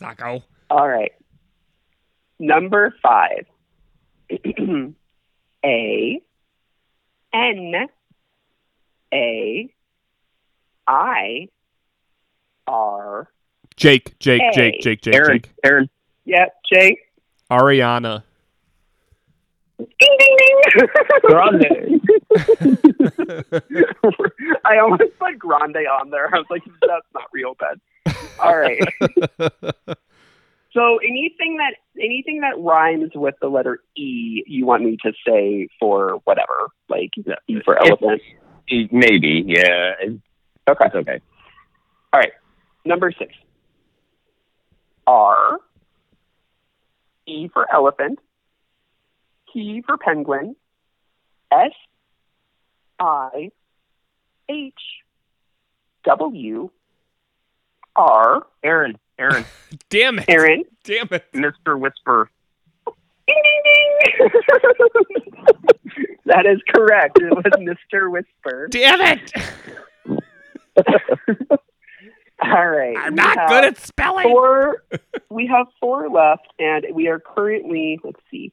Socko. 0.00 0.42
All 0.70 0.88
right. 0.88 1.12
Number 2.38 2.94
five. 3.02 3.46
A. 5.64 6.20
N. 7.34 7.74
A. 9.14 9.70
I. 10.86 11.48
R. 12.66 13.28
Jake, 13.76 14.18
Jake, 14.18 14.40
Hey. 14.42 14.50
Jake, 14.54 14.80
Jake, 14.82 15.00
Jake, 15.02 15.14
Aaron. 15.14 15.32
Jake. 15.38 15.50
Aaron. 15.64 15.90
Yep, 16.24 16.54
Jake. 16.72 16.98
Ariana. 17.50 18.22
Ding 19.78 19.88
ding 19.98 20.36
ding. 20.38 20.41
Grande. 21.22 22.00
I 24.64 24.78
almost 24.78 25.18
put 25.18 25.38
Grande 25.38 25.76
on 25.76 26.10
there. 26.10 26.34
I 26.34 26.38
was 26.38 26.46
like, 26.50 26.62
that's 26.80 27.06
not 27.14 27.24
real 27.32 27.54
bad. 27.54 27.80
All 28.40 28.56
right. 28.56 28.80
So 30.72 30.98
anything 30.98 31.58
that 31.58 31.74
anything 32.02 32.40
that 32.40 32.58
rhymes 32.58 33.10
with 33.14 33.34
the 33.42 33.48
letter 33.48 33.80
E, 33.96 34.42
you 34.46 34.64
want 34.64 34.82
me 34.82 34.96
to 35.04 35.12
say 35.26 35.68
for 35.78 36.20
whatever, 36.24 36.68
like 36.88 37.10
E 37.46 37.60
for 37.64 37.78
elephant. 37.78 38.22
Maybe. 38.90 39.44
Yeah. 39.46 39.92
Okay. 40.68 40.86
it's 40.86 40.94
okay. 40.94 41.20
All 42.12 42.20
right. 42.20 42.32
Number 42.86 43.12
six. 43.12 43.34
R. 45.06 45.58
E 47.26 47.48
for 47.48 47.70
elephant. 47.72 48.18
P 49.52 49.82
for 49.86 49.96
penguin. 49.96 50.56
S. 51.50 51.72
I. 52.98 53.50
H. 54.48 54.74
W. 56.04 56.70
R. 57.96 58.46
Aaron. 58.62 58.98
Aaron. 59.18 59.44
Damn 59.90 60.18
it. 60.18 60.24
Aaron. 60.28 60.64
Damn 60.84 61.08
it. 61.10 61.24
Mr. 61.32 61.78
Whisper. 61.78 62.30
Ding, 63.28 63.42
ding, 63.44 63.62
ding. 64.18 64.30
that 66.26 66.46
is 66.46 66.60
correct. 66.74 67.18
It 67.20 67.30
was 67.30 67.44
Mr. 67.58 68.10
Whisper. 68.10 68.68
Damn 68.68 69.00
it. 69.00 69.32
All 72.44 72.68
right. 72.68 72.96
I'm 72.98 73.14
not 73.14 73.48
good 73.48 73.64
at 73.64 73.78
spelling. 73.78 74.24
four. 74.24 74.82
we 75.30 75.46
have 75.46 75.66
four 75.80 76.10
left, 76.10 76.48
and 76.58 76.86
we 76.92 77.06
are 77.06 77.20
currently. 77.20 78.00
Let's 78.02 78.20
see. 78.30 78.52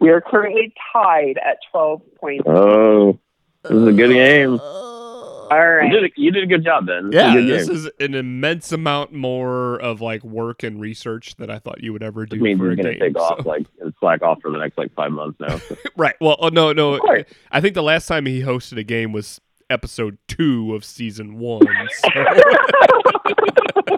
We 0.00 0.10
are 0.10 0.20
currently 0.20 0.72
tied 0.92 1.38
at 1.44 1.58
twelve 1.70 2.02
points. 2.20 2.44
Oh. 2.46 3.18
This 3.62 3.72
is 3.72 3.86
a 3.88 3.92
good 3.92 4.12
game. 4.12 4.58
Oh. 4.62 5.48
All 5.50 5.82
You 5.84 5.90
did 5.90 6.04
a, 6.04 6.08
you 6.16 6.30
did 6.32 6.42
a 6.42 6.46
good 6.46 6.64
job, 6.64 6.86
Ben. 6.86 7.10
This 7.10 7.14
is 7.20 7.22
Yeah, 7.24 7.34
good 7.34 7.46
this 7.48 7.66
game. 7.68 7.76
is 7.76 7.90
an 8.00 8.14
immense 8.14 8.72
amount 8.72 9.12
more 9.12 9.80
of 9.80 10.00
like 10.00 10.24
work 10.24 10.64
and 10.64 10.80
research 10.80 11.36
that 11.36 11.50
I 11.50 11.60
thought 11.60 11.82
you 11.84 11.92
would 11.92 12.02
ever 12.02 12.26
do 12.26 12.34
Which 12.36 12.42
means 12.42 12.58
for 12.58 12.70
he's 12.70 12.78
a 12.80 12.82
gonna 12.82 12.94
game. 12.94 13.00
take 13.14 13.16
off 13.18 13.46
like 13.46 13.64
and 13.80 13.94
slack 14.00 14.22
off 14.22 14.38
for 14.42 14.50
the 14.50 14.58
next 14.58 14.76
like 14.76 14.92
five 14.94 15.12
months 15.12 15.38
now. 15.40 15.60
Right. 15.96 16.14
Well, 16.20 16.36
oh, 16.40 16.48
no, 16.48 16.72
no. 16.72 16.94
Of 16.94 17.00
course. 17.00 17.24
I 17.52 17.60
think 17.60 17.74
the 17.74 17.82
last 17.82 18.06
time 18.06 18.26
he 18.26 18.42
hosted 18.42 18.76
a 18.78 18.82
game 18.82 19.12
was 19.12 19.40
episode 19.70 20.18
two 20.28 20.74
of 20.74 20.84
season 20.84 21.38
one. 21.38 21.62
so- 21.90 22.08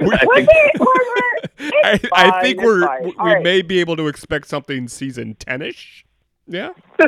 We- 0.00 0.14
I 0.14 0.24
think 0.24 0.48
it? 0.50 0.80
Was 0.80 1.06
it? 1.16 1.19
I, 2.12 2.30
I 2.30 2.42
think 2.42 2.60
we're 2.60 2.86
fine. 2.86 3.04
we 3.04 3.14
All 3.18 3.26
right. 3.26 3.42
may 3.42 3.62
be 3.62 3.80
able 3.80 3.96
to 3.96 4.06
expect 4.08 4.48
something 4.48 4.88
season 4.88 5.34
ten 5.34 5.62
ish. 5.62 6.04
Yeah. 6.46 6.70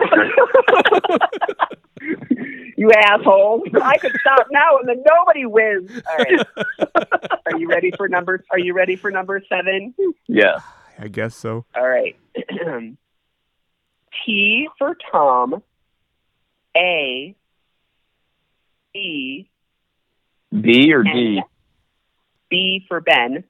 you 2.77 2.91
assholes. 2.93 3.63
I 3.83 3.99
could 3.99 4.13
stop 4.21 4.47
now 4.51 4.79
and 4.79 4.89
then 4.89 5.03
nobody 5.09 5.47
wins. 5.47 5.91
All 6.09 6.17
right. 6.17 6.47
Are 7.47 7.59
you 7.59 7.69
ready 7.69 7.91
for 7.97 8.09
number 8.09 8.45
are 8.53 8.59
you 8.59 8.73
ready 8.73 8.95
for 8.97 9.11
number 9.11 9.43
seven? 9.49 9.95
yeah. 10.29 10.61
I 10.99 11.09
guess 11.09 11.35
so. 11.35 11.65
All 11.75 11.89
right. 11.89 12.17
T 14.25 14.69
for 14.79 14.97
Tom. 15.11 15.63
A. 16.77 17.35
B. 18.95 19.51
B 20.61 20.93
or 20.93 21.03
D. 21.03 21.43
B 22.49 22.85
for 22.89 23.01
Ben. 23.01 23.45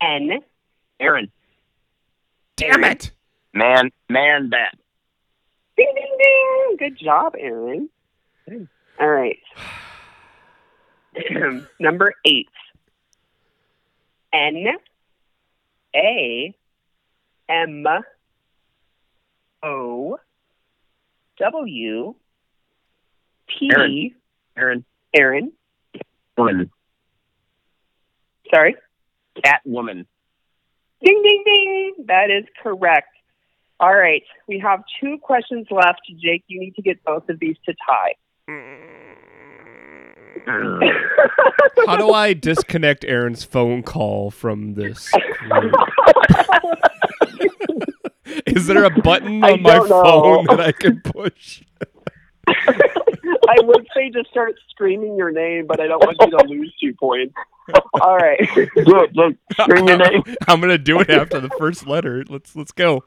N. 0.00 0.40
Aaron. 1.00 1.30
Damn 2.56 2.84
it! 2.84 3.12
Man, 3.52 3.90
man, 4.08 4.50
that. 4.50 4.76
Ding 5.76 5.92
ding 5.94 6.16
ding. 6.18 6.76
Good 6.78 6.98
job, 6.98 7.34
Aaron. 7.38 7.88
All 9.00 9.08
right. 9.08 9.38
Number 11.78 12.14
eight. 12.24 12.48
N 14.32 14.66
A 15.94 16.54
M 17.48 17.86
O 19.62 20.18
W 21.38 22.14
P 23.46 23.70
Aaron. 23.72 24.14
Aaron. 24.56 24.84
Aaron. 25.14 25.52
Woman. 26.36 26.70
Sorry. 28.52 28.76
Cat 29.44 29.60
woman. 29.64 30.06
Ding 31.04 31.22
ding 31.22 31.42
ding. 31.44 31.94
That 32.06 32.30
is 32.30 32.44
correct. 32.62 33.08
All 33.80 33.94
right. 33.94 34.22
We 34.48 34.58
have 34.58 34.82
two 35.00 35.18
questions 35.22 35.66
left. 35.70 36.00
Jake, 36.20 36.42
you 36.48 36.58
need 36.60 36.74
to 36.74 36.82
get 36.82 37.02
both 37.04 37.28
of 37.28 37.38
these 37.38 37.56
to 37.66 37.74
tie. 37.88 38.14
How 41.86 41.96
do 41.96 42.12
I 42.12 42.32
disconnect 42.32 43.04
Aaron's 43.04 43.44
phone 43.44 43.82
call 43.82 44.30
from 44.30 44.74
this? 44.74 45.12
Is 48.46 48.66
there 48.66 48.84
a 48.84 48.90
button 48.90 49.42
on 49.44 49.62
my 49.62 49.78
know. 49.78 49.86
phone 49.86 50.46
that 50.46 50.60
I 50.60 50.72
can 50.72 51.00
push? 51.00 51.62
I 53.48 53.56
would 53.62 53.86
say 53.94 54.10
just 54.10 54.28
start 54.28 54.56
screaming 54.68 55.16
your 55.16 55.30
name, 55.30 55.66
but 55.66 55.80
I 55.80 55.86
don't 55.86 56.00
want 56.00 56.18
you 56.20 56.38
to 56.38 56.44
lose 56.46 56.74
two 56.78 56.92
points. 56.94 57.34
All 57.94 58.16
right. 58.16 58.38
look, 58.76 59.10
look, 59.14 59.36
scream 59.52 59.88
your 59.88 59.96
name. 59.96 60.22
I'm 60.48 60.60
gonna 60.60 60.76
do 60.76 61.00
it 61.00 61.08
after 61.08 61.40
the 61.40 61.48
first 61.58 61.86
letter. 61.86 62.24
Let's 62.28 62.54
let's 62.54 62.72
go. 62.72 63.04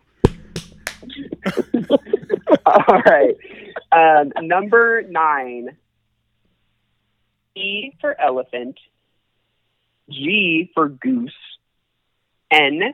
All 2.66 3.02
right. 3.06 3.36
Um, 3.92 4.32
number 4.48 5.04
nine. 5.08 5.78
E 7.56 7.92
for 8.02 8.20
elephant. 8.20 8.80
G 10.10 10.72
for 10.74 10.90
goose. 10.90 11.32
N. 12.50 12.94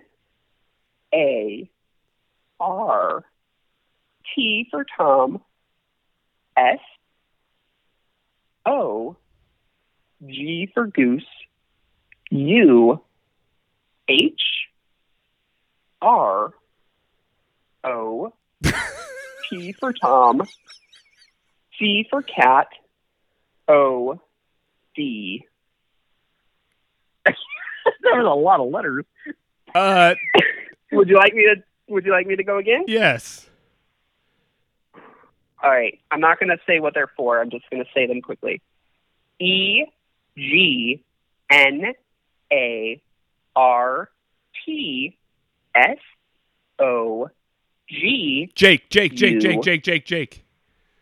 A. 1.14 1.70
R. 2.60 3.24
T 4.36 4.68
for 4.70 4.86
Tom. 4.98 5.42
S. 6.58 6.80
O. 8.68 9.16
G 10.26 10.70
for 10.74 10.88
goose. 10.88 11.26
U. 12.32 13.02
H. 14.10 14.42
R. 16.02 16.54
O. 17.84 18.34
T 19.50 19.72
for 19.80 19.94
Tom. 19.94 20.42
C 21.80 22.06
for 22.10 22.22
cat. 22.22 22.68
O. 23.68 24.20
D. 24.96 25.46
There 28.02 28.22
was 28.22 28.26
a 28.26 28.40
lot 28.40 28.60
of 28.60 28.70
letters. 28.70 29.06
Uh, 29.74 30.14
Would 30.92 31.08
you 31.08 31.16
like 31.16 31.34
me 31.34 31.44
to? 31.44 31.56
Would 31.90 32.06
you 32.06 32.12
like 32.12 32.28
me 32.28 32.36
to 32.36 32.44
go 32.44 32.58
again? 32.58 32.84
yes. 32.88 33.47
All 35.62 35.70
right. 35.70 36.00
I'm 36.12 36.20
not 36.20 36.40
going 36.40 36.50
to 36.50 36.60
say 36.68 36.80
what 36.80 36.94
they're 36.94 37.12
for. 37.16 37.42
I'm 37.42 37.50
just 37.50 37.70
going 37.70 37.84
to 37.84 37.90
say 37.94 38.06
them 38.06 38.22
quickly. 38.22 38.62
E 39.40 39.86
G 40.36 41.04
N 41.50 41.94
A 42.52 43.02
R 43.56 44.10
T 44.66 45.18
S 45.76 45.98
O 46.80 47.30
G 47.90 48.52
Jake, 48.56 48.90
Jake, 48.90 49.16
Jake, 49.16 49.34
You. 49.34 49.62
Jake, 49.62 49.84
Jake, 49.84 50.06
Jake, 50.06 50.46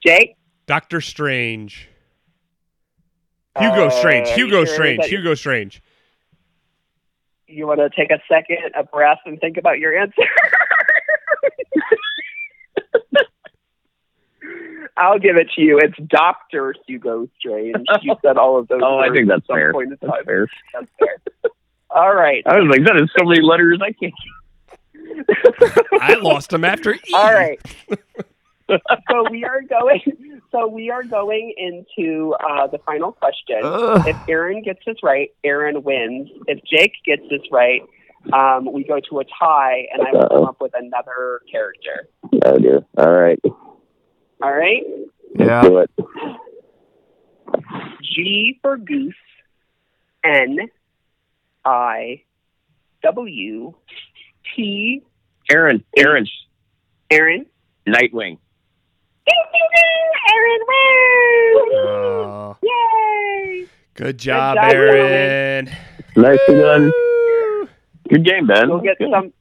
Jake. 0.05 0.35
Doctor 0.67 1.01
Strange. 1.01 1.89
Hugo 3.57 3.89
Strange. 3.89 4.27
Uh, 4.27 4.31
are 4.31 4.35
Hugo 4.35 4.65
sure 4.65 4.73
Strange. 4.73 5.05
Hugo 5.05 5.35
Strange. 5.35 5.81
You 7.47 7.67
want 7.67 7.79
to 7.79 7.89
take 7.89 8.11
a 8.11 8.19
second, 8.27 8.57
a 8.75 8.83
breath, 8.83 9.19
and 9.25 9.39
think 9.39 9.57
about 9.57 9.79
your 9.79 9.97
answer? 9.97 10.13
I'll 14.97 15.19
give 15.19 15.35
it 15.35 15.49
to 15.55 15.61
you. 15.61 15.79
It's 15.79 15.97
Doctor 16.07 16.73
Hugo 16.87 17.27
Strange. 17.39 17.75
You 18.01 18.15
said 18.21 18.37
all 18.37 18.59
of 18.59 18.67
those. 18.67 18.81
Oh, 18.83 18.99
I 18.99 19.09
think 19.09 19.27
that's 19.27 19.41
at 19.41 19.47
some 19.47 19.55
fair. 19.55 19.73
Point 19.73 19.91
in 19.91 19.97
That's 20.01 20.25
fair. 20.25 20.47
That's 20.73 20.87
fair. 20.99 21.17
All 21.89 22.13
right. 22.13 22.43
I 22.45 22.59
was 22.59 22.67
like, 22.69 22.85
that 22.85 22.97
is 22.97 23.09
so 23.17 23.25
many 23.25 23.41
letters. 23.41 23.79
I 23.81 23.93
can't. 23.93 24.13
I 26.01 26.15
lost 26.15 26.49
them 26.49 26.63
after 26.65 26.93
E. 26.93 26.99
All 27.13 27.33
right. 27.33 27.59
so 28.69 29.29
we 29.29 29.43
are 29.45 29.61
going. 29.61 30.01
So 30.51 30.67
we 30.67 30.89
are 30.89 31.03
going 31.03 31.53
into 31.57 32.33
uh, 32.33 32.67
the 32.67 32.79
final 32.79 33.11
question. 33.11 33.61
Ugh. 33.63 34.07
If 34.07 34.17
Aaron 34.27 34.61
gets 34.61 34.79
this 34.85 34.97
right, 35.03 35.29
Aaron 35.43 35.83
wins. 35.83 36.29
If 36.47 36.59
Jake 36.63 36.93
gets 37.05 37.23
this 37.29 37.41
right, 37.51 37.81
um, 38.33 38.71
we 38.71 38.83
go 38.83 38.99
to 39.09 39.19
a 39.19 39.23
tie, 39.25 39.87
and 39.93 40.05
I 40.05 40.11
will 40.11 40.27
come 40.27 40.45
up 40.45 40.61
with 40.61 40.73
another 40.75 41.41
character. 41.51 42.09
Oh 42.43 42.57
dear. 42.57 42.85
All 42.97 43.11
right. 43.11 43.39
All 44.41 44.53
right. 44.53 44.83
Yeah. 45.37 45.61
Do 45.63 45.77
it. 45.79 45.89
G 48.01 48.59
for 48.61 48.77
goose. 48.77 49.13
N. 50.23 50.57
I. 51.63 52.21
W. 53.03 53.73
T. 54.55 55.01
Aaron. 55.49 55.83
Aaron. 55.97 56.27
Aaron. 57.11 57.45
Nightwing. 57.87 58.37
Ding, 59.27 59.43
ding, 59.53 59.69
ding! 59.75 60.05
Aaron 60.33 60.61
wins! 60.67 61.71
Oh, 61.87 62.57
Yay! 62.61 63.65
good 63.95 64.17
job, 64.19 64.55
job, 64.55 64.71
Aaron. 64.71 65.69
Nicely 66.15 66.55
done. 66.55 66.91
Good 68.09 68.23
game, 68.25 68.47
Ben. 68.47 68.69
You'll 68.69 68.81
get 68.81 68.97
Good. 68.99 69.09
some. 69.11 69.33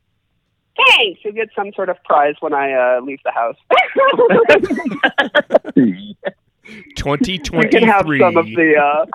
Thanks. 0.76 1.20
You'll 1.24 1.34
get 1.34 1.50
some 1.54 1.72
sort 1.74 1.88
of 1.88 2.02
prize 2.04 2.34
when 2.40 2.52
I 2.52 2.72
uh, 2.72 3.00
leave 3.00 3.20
the 3.24 3.30
house. 3.30 3.56
2023. 6.96 7.64
you 7.64 7.68
can 7.68 7.82
have 7.88 8.06
2023. 8.06 8.20
some 8.20 8.36
of 8.36 8.46
the. 8.46 8.76
Uh... 8.76 9.06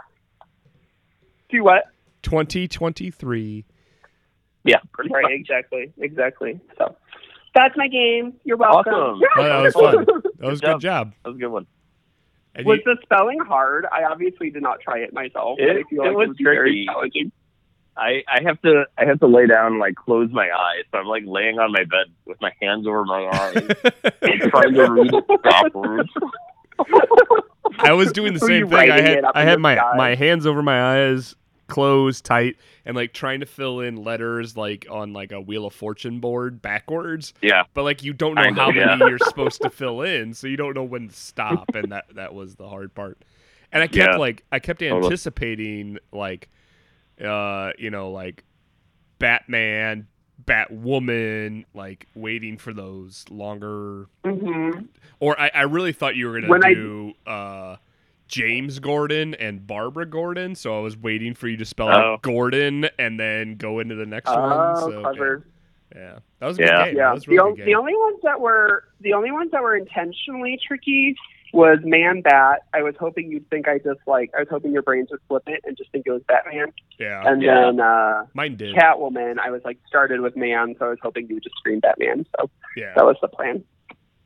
Do 1.50 1.64
what? 1.64 1.86
2023. 2.24 3.66
yeah. 4.66 4.78
Pretty 4.94 5.10
Right. 5.12 5.32
Exactly. 5.32 5.92
Exactly. 5.98 6.60
So 6.78 6.96
that's 7.56 7.76
my 7.76 7.88
game. 7.88 8.34
You're 8.44 8.58
welcome. 8.58 8.94
Awesome. 8.94 9.22
Oh, 9.38 9.44
that 9.44 9.62
was 9.64 9.74
fun. 9.74 10.06
That 10.40 10.50
was 10.50 10.60
a 10.60 10.62
Good 10.62 10.74
good 10.74 10.82
job. 10.82 11.14
That 11.24 11.30
was 11.30 11.38
a 11.38 11.40
good 11.40 11.48
one. 11.50 11.68
And 12.56 12.66
Was 12.66 12.80
you- 12.86 12.96
the 12.96 13.02
spelling 13.04 13.40
hard? 13.40 13.86
I 13.92 14.04
obviously 14.04 14.50
did 14.50 14.62
not 14.62 14.80
try 14.82 15.00
it 15.00 15.14
myself. 15.14 15.60
It- 15.60 15.70
it 15.70 15.86
like 15.92 15.92
was 15.92 16.08
it 16.08 16.16
would 16.16 16.38
very 16.42 16.70
tricky. 16.70 16.86
challenging. 16.86 17.32
I, 18.00 18.24
I 18.28 18.42
have 18.44 18.62
to 18.62 18.86
I 18.98 19.06
have 19.06 19.20
to 19.20 19.28
lay 19.28 19.46
down 19.46 19.74
and 19.74 19.80
like 19.80 19.96
close 19.96 20.32
my 20.32 20.50
eyes. 20.50 20.86
So 20.92 21.00
I'm 21.00 21.08
like 21.08 21.24
laying 21.26 21.60
on 21.60 21.72
my 21.72 21.84
bed 21.84 22.08
with 22.26 22.40
my 22.42 22.54
hands 22.62 22.88
over 22.88 23.04
my 23.06 23.28
eyes, 23.28 23.56
and 24.22 24.42
trying 24.52 24.74
to 24.74 24.92
read 24.92 25.14
it 25.14 25.44
backwards. 25.44 26.10
I 27.80 27.94
was 27.94 28.12
doing 28.12 28.34
the 28.34 28.40
same 28.40 28.70
thing. 28.70 28.92
I 28.92 29.02
had 29.02 29.26
I 29.36 29.44
had 29.44 29.60
my 29.60 29.76
sky? 29.76 29.94
my 29.96 30.16
hands 30.16 30.46
over 30.46 30.64
my 30.64 30.96
eyes 30.96 31.36
closed 31.68 32.26
tight 32.26 32.56
and 32.86 32.96
like 32.96 33.14
trying 33.14 33.42
to 33.42 33.46
fill 33.46 33.80
in 33.80 33.96
letters 33.96 34.58
like 34.58 34.88
on 34.90 35.14
like 35.14 35.32
a 35.32 35.40
Wheel 35.40 35.66
of 35.66 35.74
Fortune 35.74 36.20
board 36.20 36.62
backwards. 36.62 37.34
Yeah. 37.42 37.64
But 37.74 37.84
like 37.84 38.04
you 38.04 38.14
don't 38.14 38.36
know 38.36 38.54
how 38.54 38.72
many 38.72 38.80
yeah. 38.80 38.98
you're 38.98 39.20
supposed 39.20 39.62
to 39.62 39.70
fill 39.70 40.02
in, 40.02 40.34
so 40.34 40.48
you 40.48 40.58
don't 40.58 40.74
know 40.74 40.84
when 40.84 41.10
to 41.10 41.16
stop, 41.16 41.70
and 41.76 41.92
that 41.92 42.06
that 42.16 42.34
was 42.34 42.56
the 42.56 42.68
hard 42.68 42.94
part. 42.96 43.20
And 43.72 43.84
I 43.84 43.88
kept 43.88 44.14
Yeah. 44.14 44.18
like 44.18 44.44
I 44.52 44.60
kept 44.60 44.82
anticipating 44.82 46.00
like 46.12 46.50
uh 47.24 47.72
you 47.78 47.90
know 47.90 48.12
like 48.12 48.44
Batman, 49.20 50.08
Batwoman, 50.46 51.66
like 51.74 52.08
waiting 52.16 52.58
for 52.58 52.74
those 52.74 53.26
longer 53.30 54.08
hmm 54.26 54.72
or 55.20 55.40
I, 55.40 55.52
I 55.54 55.62
really 55.64 55.92
thought 55.92 56.16
you 56.16 56.28
were 56.28 56.40
gonna 56.40 56.50
When 56.50 56.66
I- 56.66 56.74
do 56.74 57.14
uh 57.28 57.76
James 58.28 58.78
Gordon 58.80 59.34
and 59.34 59.66
Barbara 59.66 60.06
Gordon, 60.06 60.54
so 60.54 60.78
I 60.78 60.82
was 60.82 60.96
waiting 60.96 61.34
for 61.34 61.48
you 61.48 61.58
to 61.58 61.66
spell 61.66 61.88
Oh. 61.88 61.92
out 62.14 62.22
Gordon 62.22 62.88
and 63.00 63.20
then 63.20 63.56
go 63.56 63.80
into 63.80 63.96
the 63.96 64.06
next 64.06 64.30
one. 64.30 64.38
Oh, 64.54 64.76
So, 64.76 64.86
okay. 64.92 65.02
clever. 65.02 65.46
Yeah, 65.96 66.20
that 66.38 66.46
was 66.46 66.58
a 66.60 66.62
good 66.62 66.68
Yeah. 66.70 66.86
game. 66.86 66.96
Yeah. 66.98 67.04
That 67.06 67.14
was 67.16 67.24
a 67.24 67.26
The, 67.26 67.32
really 67.36 67.50
on- 67.50 67.56
good 67.56 67.66
the 67.66 67.74
only 67.76 67.96
ones 67.96 68.20
that 68.24 68.40
were 68.40 68.84
the 69.02 69.14
only 69.14 69.32
ones 69.32 69.50
that 69.52 69.64
were 69.64 69.76
intentionally 69.76 70.60
tricky 70.68 71.16
was 71.54 71.80
Man 71.84 72.22
Bat. 72.22 72.62
I 72.74 72.82
was 72.84 72.96
hoping 73.00 73.32
you'd 73.32 73.50
think 73.50 73.68
I 73.68 73.78
just 73.80 74.00
like 74.08 74.32
I 74.36 74.40
was 74.40 74.48
hoping 74.50 74.72
your 74.72 74.82
brains 74.84 75.10
would 75.12 75.20
flip 75.28 75.44
it 75.48 75.62
and 75.66 75.76
just 75.78 75.92
think 75.92 76.06
it 76.08 76.12
was 76.12 76.22
Batman. 76.28 76.72
yeah, 77.00 77.24
And 77.26 77.42
Yeah. 77.42 77.62
then 77.66 77.80
uh 77.80 78.26
mine 78.34 78.56
did. 78.56 78.76
Catwoman, 78.76 79.40
I 79.40 79.50
was 79.52 79.62
like 79.66 79.80
started 79.88 80.22
with 80.22 80.36
man, 80.36 80.76
so 80.80 80.86
I 80.86 80.90
was 80.90 81.00
hoping 81.02 81.28
you 81.28 81.36
would 81.36 81.44
just 81.44 81.56
scream 81.58 81.80
Batman. 81.80 82.26
So 82.40 82.50
yeah, 82.76 82.94
that 82.96 83.06
was 83.06 83.16
the 83.22 83.28
plan. 83.28 83.64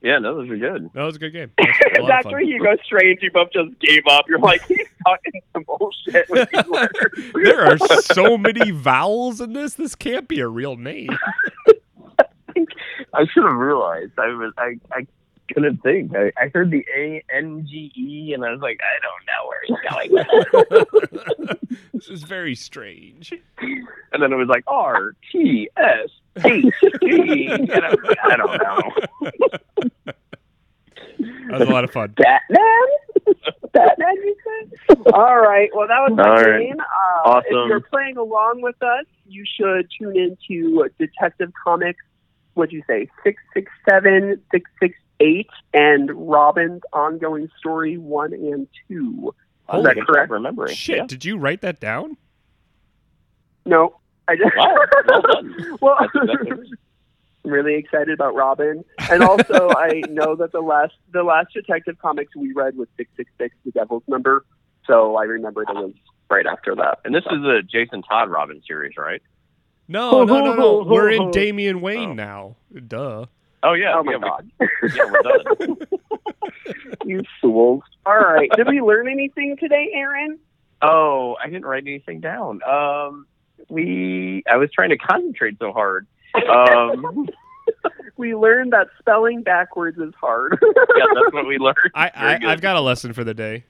Yeah, 0.02 0.20
no, 0.20 0.36
those 0.36 0.50
are 0.50 0.58
good. 0.58 0.90
that 0.94 1.02
was 1.04 1.16
a 1.16 1.20
good 1.20 1.32
game. 1.32 1.52
That 1.58 1.68
was 1.68 1.98
a 1.98 2.02
lot 2.02 2.02
of 2.02 2.08
That's 2.08 2.26
where 2.34 2.42
you 2.42 2.60
go 2.62 2.76
strange. 2.84 3.20
You 3.22 3.32
both 3.32 3.54
just 3.54 3.80
gave 3.80 4.04
up. 4.10 4.26
You're 4.28 4.40
like, 4.40 4.62
he's 4.68 4.80
talking 5.06 5.42
some 5.54 5.64
bullshit 5.64 6.30
with 6.30 6.50
there 7.44 7.62
are 7.66 7.78
so 8.02 8.38
many 8.38 8.72
vowels 8.72 9.40
in 9.40 9.54
this. 9.54 9.76
This 9.76 9.96
can't 9.96 10.28
be 10.28 10.42
a 10.42 10.48
real 10.48 10.76
name. 10.76 11.08
I 13.14 13.26
should 13.34 13.44
have 13.46 13.56
realized. 13.56 14.12
I 14.18 14.28
was 14.28 14.54
I, 14.58 14.74
I 14.92 15.08
couldn't 15.54 15.78
think. 15.84 16.16
I, 16.16 16.32
I 16.38 16.50
heard 16.54 16.72
the 16.72 16.86
A 16.98 17.24
N 17.34 17.66
G 17.70 17.92
E 17.96 18.34
and 18.34 18.44
I 18.46 18.52
was 18.52 18.62
like, 18.62 18.80
I 18.82 19.00
don't 19.02 19.26
know 19.28 19.48
where 19.48 19.62
he's 19.66 19.78
going 19.90 20.12
with 20.12 21.62
it. 21.62 21.70
this 21.94 22.08
is 22.10 22.24
very 22.24 22.56
strange. 22.56 23.32
and 23.62 24.22
then 24.24 24.32
it 24.34 24.36
was 24.36 24.48
like 24.50 24.64
R 24.68 25.16
T 25.32 25.70
S 25.78 26.10
H 26.44 26.66
G 27.02 27.48
and 27.48 27.72
I 27.72 27.90
was 27.90 28.00
like, 28.04 28.18
I 28.24 28.36
don't 28.38 28.62
know. 28.64 30.14
That 31.50 31.60
was 31.60 31.70
a 31.70 31.72
lot 31.72 31.84
of 31.84 31.92
fun. 31.92 32.14
Batman? 32.18 33.36
Batman, 33.72 34.16
you 34.18 34.36
said? 34.90 34.98
All 35.14 35.40
right. 35.40 35.70
Well, 35.74 35.88
that 35.88 36.00
was 36.00 36.14
my 36.16 36.28
All 36.28 36.36
right. 36.36 36.60
game. 36.68 36.80
Uh, 36.80 37.30
Awesome. 37.30 37.46
If 37.46 37.68
you're 37.70 37.80
playing 37.82 38.18
along 38.18 38.62
with 38.62 38.82
us, 38.82 39.06
you 39.28 39.44
should 39.58 39.88
tune 39.98 40.18
into 40.18 40.88
Detective 41.00 41.52
Comics. 41.64 42.04
What'd 42.56 42.74
you 42.74 42.84
say? 42.88 43.08
667, 43.24 44.42
668, 45.20 45.48
and 45.74 46.12
Robin's 46.30 46.82
ongoing 46.92 47.50
story 47.60 47.98
1 47.98 48.34
and 48.34 48.68
2. 48.90 49.34
Oh, 49.70 49.78
Is 49.80 49.84
that 49.86 49.96
correct? 50.06 50.30
Remembering. 50.32 50.74
Shit, 50.76 50.98
Yeah. 50.98 51.06
did 51.08 51.24
you 51.26 51.38
write 51.38 51.62
that 51.62 51.80
down? 51.80 52.18
No. 53.66 54.00
I 54.28 54.36
just. 54.36 54.56
Wow, 54.56 54.76
well 55.08 55.22
done. 55.22 55.78
well, 55.82 55.98
That's 56.00 56.12
exactly 56.16 56.52
right. 56.52 56.70
I'm 57.46 57.52
really 57.52 57.76
excited 57.76 58.14
about 58.14 58.36
Robin, 58.36 58.86
and 59.12 59.22
also 59.22 59.70
I 59.78 60.02
know 60.10 60.36
that 60.38 60.54
the 60.54 60.62
last 60.62 60.94
the 61.12 61.24
last 61.24 61.52
Detective 61.54 61.98
Comics 62.02 62.34
we 62.38 62.54
read 62.54 62.78
was 62.78 62.88
six 62.96 63.10
six 63.18 63.30
six, 63.38 63.54
the 63.66 63.72
Devil's 63.72 64.04
Number. 64.08 64.46
So 64.88 65.18
I 65.18 65.24
remembered 65.24 65.68
it 65.70 65.76
was 65.76 65.92
right 66.30 66.46
after 66.46 66.74
that. 66.76 67.00
And 67.04 67.14
this 67.14 67.26
is 67.26 67.44
a 67.44 67.62
Jason 67.64 68.02
Todd 68.02 68.30
Robin 68.30 68.62
series, 68.66 68.96
right? 68.98 69.22
No, 69.90 70.24
no, 70.24 70.40
no, 70.42 70.54
no. 70.56 70.84
We're 70.88 71.10
in 71.12 71.32
Damian 71.32 71.82
Wayne 71.82 72.12
Oh. 72.12 72.14
now. 72.14 72.56
Duh. 72.88 73.26
Oh 73.64 73.74
yeah. 73.74 73.94
oh 73.96 74.04
my 74.04 74.12
yeah, 74.14 74.18
we- 74.18 74.24
god, 74.24 74.52
yeah, 74.96 75.12
we're 75.12 75.22
done. 75.22 75.78
you 77.06 77.24
fools! 77.42 77.84
All 78.06 78.18
right, 78.18 78.50
did 78.56 78.68
we 78.68 78.82
learn 78.82 79.08
anything 79.10 79.56
today, 79.60 79.92
Aaron? 79.96 80.40
Oh, 80.82 81.36
I 81.42 81.46
didn't 81.48 81.66
write 81.66 81.84
anything 81.84 82.20
down. 82.20 82.62
Um, 82.64 83.26
we 83.70 84.44
I 84.52 84.58
was 84.58 84.70
trying 84.74 84.90
to 84.90 84.98
concentrate 84.98 85.58
so 85.60 85.72
hard. 85.72 86.08
Um, 86.50 87.28
We 88.18 88.36
learned 88.36 88.74
that 88.74 88.88
spelling 89.00 89.42
backwards 89.42 89.98
is 89.98 90.14
hard. 90.20 90.58
yeah, 90.62 91.06
that's 91.16 91.34
what 91.34 91.48
we 91.48 91.58
learned. 91.58 91.78
I, 91.96 92.12
I, 92.14 92.40
I've 92.52 92.62
got 92.62 92.76
a 92.76 92.82
lesson 92.82 93.14
for 93.14 93.24
the 93.24 93.34
day. 93.34 93.64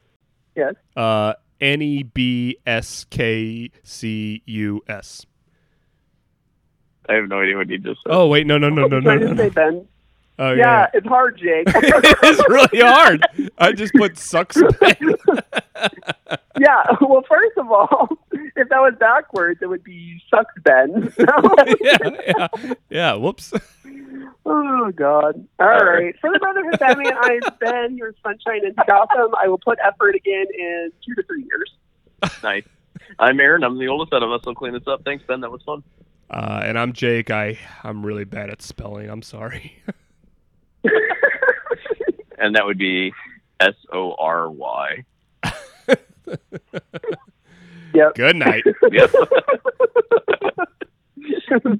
yes. 0.55 0.73
Uh, 0.97 1.33
N 1.61 1.81
E 1.81 2.03
B 2.03 2.57
S 2.65 3.05
K 3.09 3.71
C 3.83 4.41
U 4.45 4.81
S. 4.87 5.25
I 7.09 7.13
have 7.15 7.27
no 7.27 7.41
idea 7.41 7.57
what 7.57 7.69
you 7.69 7.77
just 7.77 8.01
said. 8.03 8.11
Oh 8.11 8.27
wait, 8.27 8.47
no, 8.47 8.57
no, 8.57 8.69
no, 8.69 8.87
no, 8.87 8.99
no, 8.99 9.15
no. 9.15 9.27
no. 9.27 9.35
say 9.35 9.49
Ben. 9.49 9.87
Oh 10.39 10.51
yeah, 10.51 10.57
yeah. 10.57 10.87
it's 10.93 11.07
hard, 11.07 11.37
Jake. 11.37 11.67
it's 11.67 12.49
really 12.49 12.81
hard. 12.81 13.25
I 13.57 13.71
just 13.71 13.93
put 13.93 14.17
sucks. 14.17 14.57
Yeah. 16.59 16.83
Well, 17.01 17.23
first 17.27 17.57
of 17.57 17.69
all, 17.71 18.07
if 18.31 18.69
that 18.69 18.79
was 18.79 18.93
backwards, 18.99 19.59
it 19.61 19.65
would 19.65 19.83
be 19.83 20.21
sucks 20.29 20.53
Ben. 20.63 21.11
yeah, 21.17 21.97
yeah, 22.27 22.47
yeah. 22.89 23.13
Whoops. 23.15 23.53
Oh 24.45 24.91
God! 24.95 25.45
All 25.59 25.67
right. 25.67 26.15
For 26.21 26.31
the 26.31 26.39
Brotherhood 26.39 26.79
Batman, 26.79 27.13
I've 27.21 27.59
been 27.59 27.97
your 27.97 28.13
sunshine 28.23 28.65
in 28.65 28.73
Gotham. 28.87 29.33
I 29.41 29.47
will 29.47 29.57
put 29.57 29.79
effort 29.83 30.15
again 30.15 30.45
in 30.57 30.91
two 31.05 31.15
to 31.15 31.23
three 31.23 31.43
years. 31.43 31.73
Nice. 32.43 32.63
I'm 33.19 33.39
Aaron. 33.39 33.63
I'm 33.63 33.77
the 33.77 33.87
oldest 33.87 34.13
out 34.13 34.23
of 34.23 34.31
us. 34.31 34.41
I'll 34.45 34.55
clean 34.55 34.73
this 34.73 34.87
up. 34.87 35.03
Thanks, 35.03 35.23
Ben. 35.25 35.41
That 35.41 35.51
was 35.51 35.61
fun. 35.63 35.83
Uh, 36.29 36.61
and 36.63 36.79
I'm 36.79 36.93
Jake. 36.93 37.29
I 37.31 37.57
I'm 37.83 38.05
really 38.05 38.25
bad 38.25 38.49
at 38.49 38.61
spelling. 38.61 39.09
I'm 39.09 39.21
sorry. 39.21 39.77
and 42.37 42.55
that 42.55 42.65
would 42.65 42.77
be 42.77 43.13
S 43.59 43.75
O 43.91 44.15
R 44.19 44.49
Y. 44.49 45.03
Yep. 47.93 48.15
Good 48.15 48.35
night. 48.37 48.63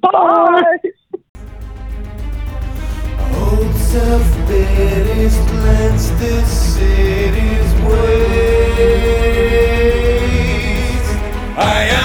Bye. 0.00 0.62
This 6.18 6.74
city's. 6.74 7.74
I 11.56 11.88
am. 11.90 12.03